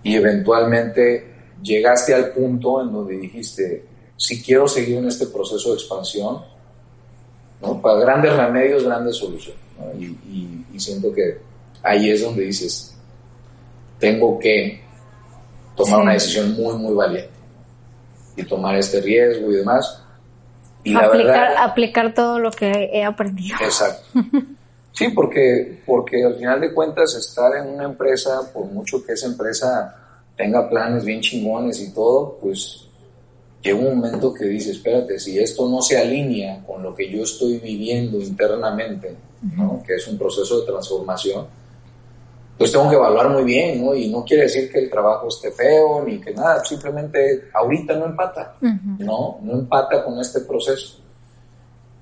[0.02, 3.84] Y eventualmente llegaste al punto en donde dijiste,
[4.18, 6.42] si quiero seguir en este proceso de expansión,
[7.80, 9.62] para grandes remedios, grandes soluciones.
[9.98, 11.40] Y, siento que
[11.82, 12.96] ahí es donde dices,
[13.98, 14.80] tengo que
[15.76, 17.32] tomar una decisión muy, muy valiente
[18.36, 20.00] y tomar este riesgo y demás.
[20.84, 23.56] Y aplicar, aplicar todo lo que he aprendido.
[23.60, 24.06] Exacto.
[24.90, 29.28] Sí, porque, porque al final de cuentas estar en una empresa, por mucho que esa
[29.28, 29.94] empresa
[30.36, 32.87] tenga planes bien chingones y todo, pues
[33.62, 37.22] llega un momento que dice, espérate, si esto no se alinea con lo que yo
[37.22, 39.16] estoy viviendo internamente,
[39.56, 39.82] ¿no?
[39.86, 41.46] que es un proceso de transformación,
[42.56, 43.94] pues tengo que evaluar muy bien, ¿no?
[43.94, 48.06] Y no quiere decir que el trabajo esté feo ni que nada, simplemente ahorita no
[48.06, 49.38] empata, ¿no?
[49.42, 50.98] No empata con este proceso.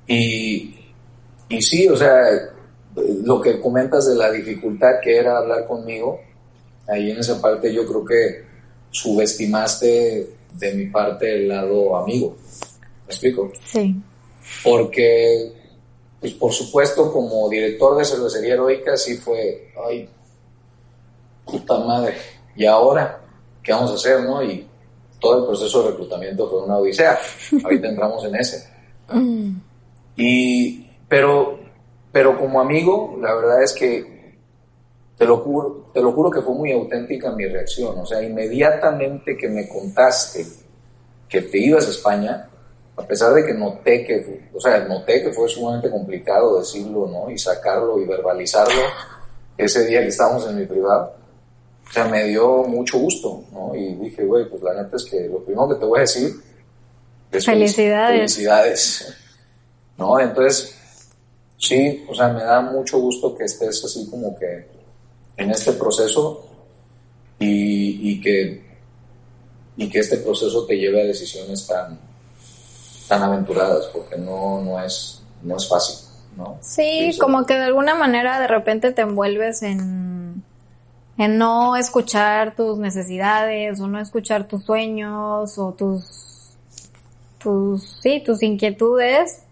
[0.07, 0.75] Y,
[1.51, 2.23] y sí, o sea,
[3.23, 6.21] lo que comentas de la dificultad que era hablar conmigo,
[6.89, 8.47] ahí en esa parte yo creo que
[8.91, 12.37] subestimaste de mi parte el lado amigo.
[13.07, 13.53] ¿Me explico?
[13.65, 13.95] Sí.
[14.63, 15.53] Porque,
[16.21, 20.09] pues por supuesto, como director de cervecería heroica, sí fue, ay,
[21.45, 22.15] puta madre,
[22.57, 23.21] ¿y ahora
[23.63, 24.43] qué vamos a hacer, no?
[24.43, 24.67] Y
[25.21, 27.19] todo el proceso de reclutamiento fue una odisea.
[27.65, 28.77] Ahorita entramos en ese.
[29.09, 29.61] Mm.
[30.17, 31.61] Y, pero,
[32.11, 34.16] pero como amigo, la verdad es que
[35.17, 37.99] te lo, juro, te lo juro que fue muy auténtica mi reacción.
[37.99, 40.45] O sea, inmediatamente que me contaste
[41.29, 42.49] que te ibas a España,
[42.97, 47.31] a pesar de que noté que, o sea, noté que fue sumamente complicado decirlo, ¿no?
[47.31, 48.83] Y sacarlo y verbalizarlo
[49.57, 51.15] ese día que estábamos en mi privado,
[51.89, 53.75] o sea, me dio mucho gusto, ¿no?
[53.75, 56.33] Y dije, güey, pues la neta es que lo primero que te voy a decir
[57.31, 58.35] es felicidades.
[58.35, 59.15] Felicidades.
[59.97, 60.19] ¿No?
[60.21, 60.77] Entonces,
[61.57, 64.76] sí, o sea, me da mucho gusto que estés así como que
[65.37, 66.47] en este proceso
[67.39, 68.65] y, que,
[69.77, 71.99] y que este proceso te lleve a decisiones tan,
[73.09, 76.09] tan aventuradas, porque no, no, es, no es fácil.
[76.37, 76.59] ¿no?
[76.61, 80.43] Sí, como que de alguna manera de repente te envuelves en,
[81.19, 86.57] en no escuchar tus necesidades o no escuchar tus sueños o tus,
[87.39, 89.46] tus, sí, tus inquietudes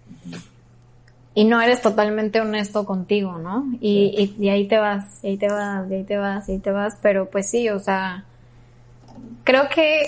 [1.34, 3.66] y no eres totalmente honesto contigo, ¿no?
[3.80, 6.58] Y, y, ahí te vas, y ahí te vas, y ahí te vas, y ahí
[6.58, 8.24] te vas, pero pues sí, o sea,
[9.42, 10.02] creo que,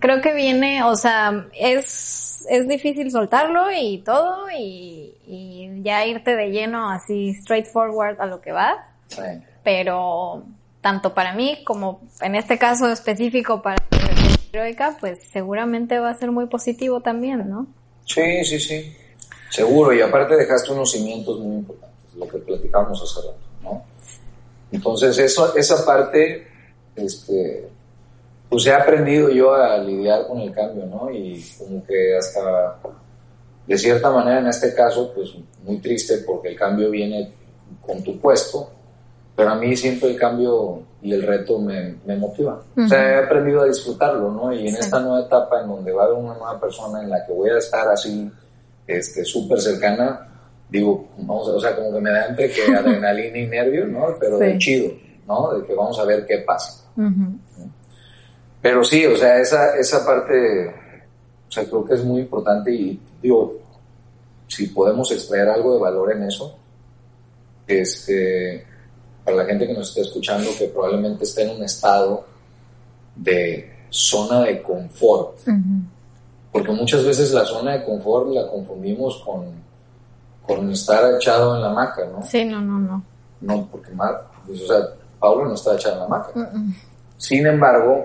[0.00, 6.34] creo que viene, o sea, es, es difícil soltarlo y todo, y, y ya irte
[6.34, 9.22] de lleno así straightforward a lo que vas, sí.
[9.62, 10.42] pero
[10.80, 13.76] tanto para mí como en este caso específico para
[14.52, 17.68] Heroica, pues seguramente va a ser muy positivo también, ¿no?
[18.04, 18.96] Sí, sí, sí.
[19.52, 23.84] Seguro, y aparte dejaste unos cimientos muy importantes, lo que platicamos hace rato, ¿no?
[24.72, 26.46] Entonces, eso, esa parte,
[26.96, 27.68] este,
[28.48, 31.10] pues he aprendido yo a lidiar con el cambio, ¿no?
[31.10, 32.78] Y como que hasta,
[33.66, 35.34] de cierta manera, en este caso, pues
[35.64, 37.30] muy triste porque el cambio viene
[37.82, 38.70] con tu puesto,
[39.36, 42.62] pero a mí siempre el cambio y el reto me, me motiva.
[42.74, 44.50] O sea, he aprendido a disfrutarlo, ¿no?
[44.50, 47.26] Y en esta nueva etapa en donde va a haber una nueva persona en la
[47.26, 48.32] que voy a estar así
[48.86, 50.28] este, súper cercana,
[50.68, 54.14] digo, vamos a, o sea, como que me da entre que adrenalina y nervio, ¿no?
[54.18, 54.92] Pero de chido,
[55.26, 55.54] ¿no?
[55.54, 56.84] De que vamos a ver qué pasa.
[58.60, 60.68] Pero sí, o sea, esa, esa parte,
[61.48, 63.60] o sea, creo que es muy importante y digo,
[64.46, 66.58] si podemos extraer algo de valor en eso,
[67.66, 68.64] este,
[69.24, 72.26] para la gente que nos esté escuchando, que probablemente esté en un estado
[73.16, 75.38] de zona de confort,
[76.52, 79.46] porque muchas veces la zona de confort la confundimos con,
[80.42, 82.22] con estar echado en la hamaca, ¿no?
[82.22, 83.02] Sí, no, no, no.
[83.40, 83.90] No, porque
[84.46, 84.86] pues, o sea,
[85.18, 86.32] Pablo no estaba echado en la hamaca.
[87.16, 88.04] Sin embargo,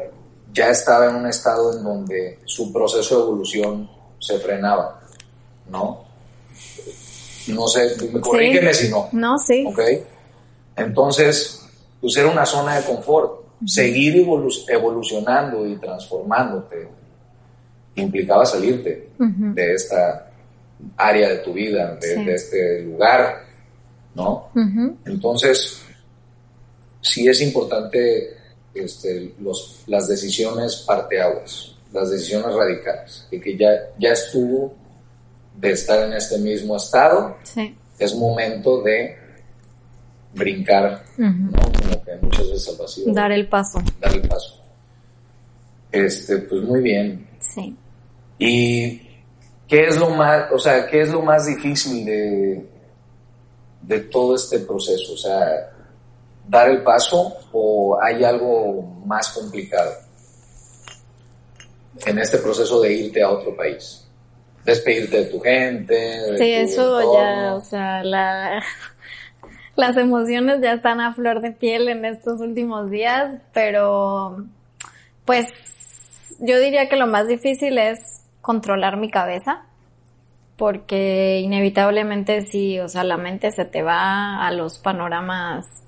[0.54, 3.90] ya estaba en un estado en donde su proceso de evolución
[4.20, 5.02] se frenaba,
[5.70, 6.06] ¿no?
[7.50, 9.10] No sé, corrígeme si no.
[9.12, 9.66] No, sí.
[9.68, 9.80] ¿Ok?
[10.76, 11.66] Entonces,
[12.00, 13.46] pues era una zona de confort.
[13.66, 14.18] Seguir
[14.68, 16.88] evolucionando y transformándote
[18.02, 20.30] implicaba salirte de esta
[20.96, 23.44] área de tu vida, de, este lugar,
[24.16, 24.50] ¿no?
[25.06, 25.82] Entonces,
[27.02, 28.36] sí es importante
[28.74, 34.74] este, los, las decisiones parteaguas, las decisiones radicales, y que ya, ya estuvo
[35.56, 37.38] de estar en este mismo estado,
[37.98, 39.18] es momento de
[40.34, 41.62] brincar, ¿no?
[41.62, 43.14] Como que muchas veces al vacío.
[43.14, 43.82] Dar el paso.
[44.00, 44.64] Dar el paso.
[45.92, 47.26] Este, pues muy bien.
[47.40, 47.76] Sí.
[48.40, 49.02] ¿Y
[49.68, 52.70] qué es lo más, o sea, qué es lo más difícil de,
[53.82, 55.14] de todo este proceso?
[55.14, 55.72] O sea,
[56.48, 59.92] dar el paso o hay algo más complicado
[62.06, 64.04] en este proceso de irte a otro país?
[64.64, 66.38] Despedirte de tu gente.
[66.38, 68.62] sí, eso ya, o sea, la,
[69.76, 74.46] las emociones ya están a flor de piel en estos últimos días, pero
[75.26, 75.48] pues
[76.40, 79.64] yo diría que lo más difícil es controlar mi cabeza,
[80.56, 85.84] porque inevitablemente si, o sea, la mente se te va a los panoramas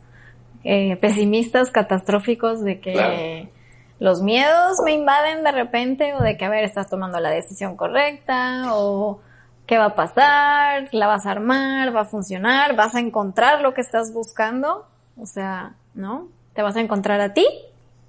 [0.66, 3.50] eh, pesimistas, catastróficos de que
[3.98, 7.78] los miedos me invaden de repente o de que, a ver, estás tomando la decisión
[7.78, 9.22] correcta o
[9.66, 13.74] qué va a pasar, la vas a armar, va a funcionar, vas a encontrar lo
[13.74, 14.86] que estás buscando,
[15.18, 16.28] o sea, ¿no?
[16.52, 17.48] ¿Te vas a encontrar a ti?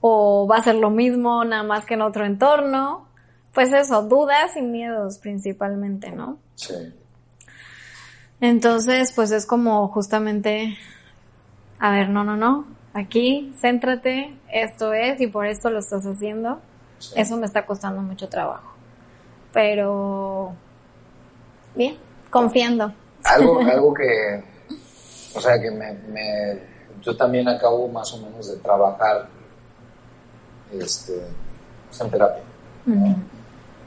[0.00, 3.09] ¿O va a ser lo mismo nada más que en otro entorno?
[3.54, 6.38] Pues eso, dudas y miedos principalmente, ¿no?
[6.54, 6.74] Sí.
[8.40, 10.78] Entonces, pues es como justamente,
[11.78, 16.60] a ver, no, no, no, aquí, céntrate, esto es y por esto lo estás haciendo.
[17.16, 18.74] Eso me está costando mucho trabajo.
[19.52, 20.52] Pero,
[21.74, 21.96] bien,
[22.30, 22.92] confiando.
[23.24, 24.44] Algo, algo que,
[25.34, 26.62] o sea, que me, me,
[27.02, 29.28] yo también acabo más o menos de trabajar,
[30.72, 31.20] este,
[31.88, 32.42] pues, en terapia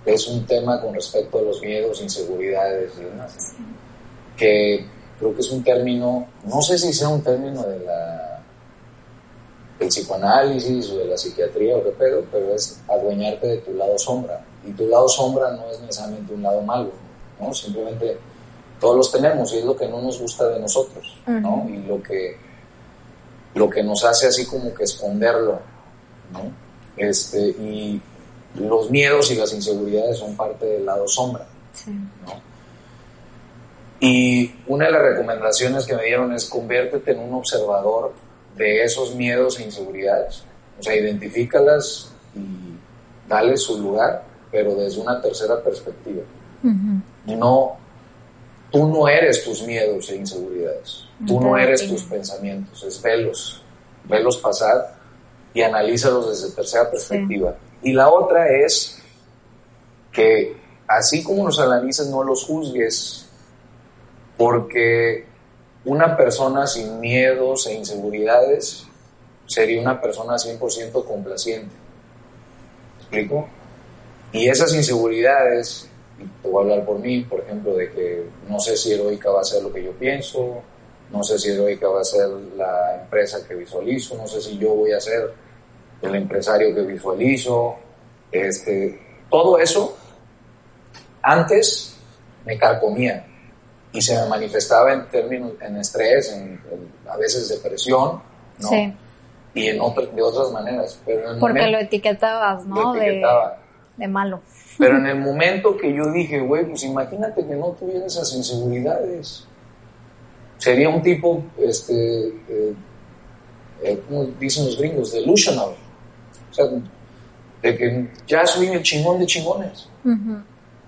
[0.06, 3.54] es un tema con respecto a los miedos, inseguridades y demás,
[4.36, 4.86] que
[5.18, 8.34] creo que es un término, no sé si sea un término de la
[9.80, 13.98] del psicoanálisis o de la psiquiatría o qué pedo, pero es adueñarte de tu lado
[13.98, 14.44] sombra.
[14.66, 16.92] Y tu lado sombra no es necesariamente un lado malo,
[17.40, 17.54] ¿no?
[17.54, 18.18] Simplemente
[18.80, 21.68] todos los tenemos y es lo que no nos gusta de nosotros, ¿no?
[21.70, 22.38] Y lo que,
[23.56, 25.60] lo que nos hace así como que esconderlo,
[26.32, 26.52] ¿no?
[26.96, 28.02] Este, y
[28.56, 31.46] los miedos y las inseguridades son parte del lado sombra,
[32.26, 32.54] ¿no?
[34.00, 38.12] Y una de las recomendaciones que me dieron es conviértete en un observador
[38.58, 40.44] de esos miedos e inseguridades.
[40.78, 42.76] O sea, identifícalas y
[43.30, 46.22] dale su lugar, pero desde una tercera perspectiva.
[47.26, 47.78] No,
[48.72, 51.06] tú no eres tus miedos e inseguridades.
[51.26, 52.84] Tú no eres tus pensamientos.
[52.84, 53.64] Es velos,
[54.04, 54.96] velos pasar
[55.54, 57.56] y analízalos desde tercera perspectiva.
[57.84, 58.98] Y la otra es
[60.12, 60.56] que
[60.88, 63.28] así como los analices, no los juzgues
[64.38, 65.26] porque
[65.86, 68.86] una persona sin miedos e inseguridades
[69.46, 71.76] sería una persona 100% complaciente.
[72.96, 73.48] ¿Me explico?
[74.32, 75.90] Y esas inseguridades,
[76.20, 79.30] y te voy a hablar por mí, por ejemplo, de que no sé si Heroica
[79.30, 80.62] va a ser lo que yo pienso,
[81.12, 84.74] no sé si Heroica va a ser la empresa que visualizo, no sé si yo
[84.74, 85.34] voy a ser
[86.04, 87.76] el empresario que visualizo,
[88.32, 89.00] este,
[89.30, 89.98] todo eso
[91.22, 91.98] antes
[92.46, 93.26] me carcomía,
[93.94, 96.60] y se me manifestaba en términos, en estrés, en,
[97.08, 98.22] a veces depresión,
[98.60, 98.68] ¿no?
[98.68, 98.94] Sí.
[99.54, 101.00] Y en de otras maneras.
[101.06, 102.94] Pero Porque lo etiquetabas, ¿no?
[102.94, 104.42] De, malo.
[104.80, 109.48] Pero en el momento que yo dije, güey, pues imagínate que no tuviera esas inseguridades.
[110.58, 112.74] Sería un tipo, este, eh,
[113.84, 115.76] eh, como dicen los gringos, delusional.
[116.54, 116.66] O sea,
[117.62, 119.90] de que ya soy el chingón de chingones.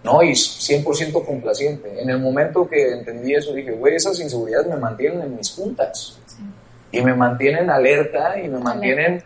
[0.05, 0.21] ¿no?
[0.21, 1.99] Y 100% complaciente.
[1.99, 6.19] En el momento que entendí eso, dije, güey, esas inseguridades me mantienen en mis puntas.
[6.91, 9.23] Y me mantienen alerta y me mantienen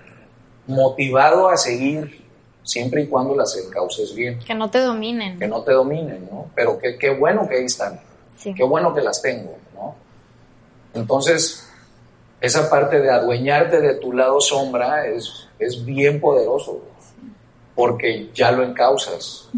[0.65, 2.25] motivado a seguir
[2.63, 4.39] siempre y cuando las encauces bien.
[4.39, 5.37] Que no te dominen.
[5.37, 6.49] Que no te dominen, ¿no?
[6.55, 7.99] Pero qué que bueno que ahí están.
[8.41, 9.95] Qué bueno que las tengo, ¿no?
[10.93, 11.67] Entonces,
[12.39, 16.79] esa parte de adueñarte de tu lado sombra es, es bien poderoso,
[17.75, 19.49] porque ya lo encausas.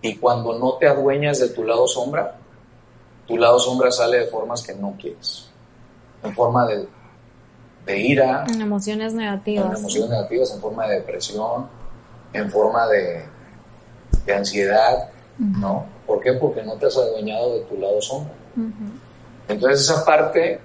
[0.00, 2.36] Y cuando no te adueñas de tu lado sombra,
[3.26, 5.48] tu lado sombra sale de formas que no quieres.
[6.22, 6.86] En forma de,
[7.86, 8.44] de ira.
[8.48, 9.72] En emociones negativas.
[9.72, 11.66] En emociones negativas, en forma de depresión,
[12.32, 13.24] en forma de,
[14.26, 15.86] de ansiedad, ¿no?
[16.06, 16.32] ¿Por qué?
[16.34, 18.34] Porque no te has adueñado de tu lado sombra.
[19.48, 20.60] Entonces esa parte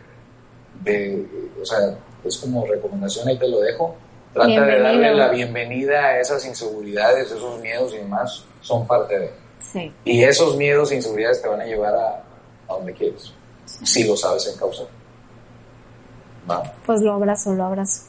[0.83, 3.95] de, o sea, es como recomendación, ahí te lo dejo,
[4.37, 9.31] Trata de darle la bienvenida a esas inseguridades, esos miedos y demás, son parte de.
[9.59, 9.91] Sí.
[10.05, 12.23] Y esos miedos e inseguridades te van a llevar a,
[12.69, 13.33] donde quieres,
[13.65, 14.83] si lo sabes en causa.
[16.47, 16.61] ¿Va?
[16.85, 18.03] Pues lo abrazo, lo abrazo.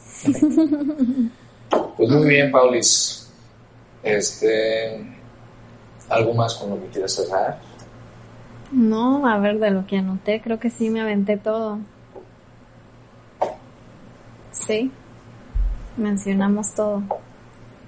[1.97, 3.27] pues muy bien, Paulis.
[4.03, 5.03] Este,
[6.09, 7.59] ¿Algo más con lo que quieras cerrar?
[8.71, 11.79] No, a ver, de lo que anoté, creo que sí me aventé todo.
[14.51, 14.91] Sí
[15.99, 17.03] mencionamos todo.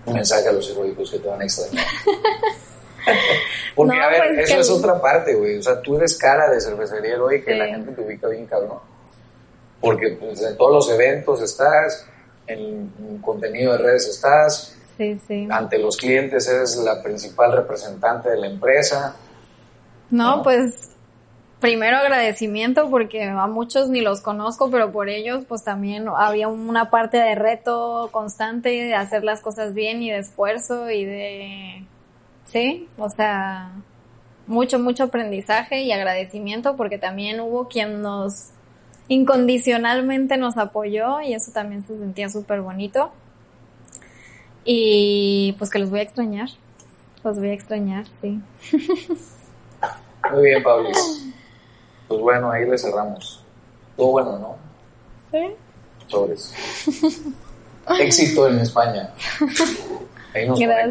[0.06, 1.86] Un mensaje a los heroicos que te van a extrañar.
[3.76, 5.58] Porque, a ver, pues eso es otra parte, güey.
[5.58, 8.80] O sea, tú eres cara de cervecería heroica y la gente te ubica bien cabrón.
[9.80, 12.06] Porque pues, en todos los eventos estás,
[12.48, 14.78] en contenido de redes estás.
[14.98, 15.48] Sí, sí.
[15.50, 19.16] Ante los clientes eres la principal representante de la empresa.
[20.10, 20.44] no.
[20.44, 20.90] pues
[21.62, 26.90] primero agradecimiento porque a muchos ni los conozco, pero por ellos pues también había una
[26.90, 31.86] parte de reto constante de hacer las cosas bien y de esfuerzo y de,
[32.46, 33.72] sí, o sea,
[34.48, 38.50] mucho, mucho aprendizaje y agradecimiento porque también hubo quien nos
[39.08, 43.12] incondicionalmente nos apoyó y eso también se sentía súper bonito.
[44.64, 46.50] Y pues que los voy a extrañar,
[47.24, 48.40] los voy a extrañar, sí.
[50.32, 51.34] Muy bien, Pablis.
[52.12, 53.42] Pues bueno, ahí le cerramos.
[53.96, 54.58] Todo bueno, ¿no?
[55.32, 55.56] Sí.
[56.08, 56.54] Sobres.
[58.02, 59.14] Éxito en España.
[60.34, 60.90] Ahí nos Gracias.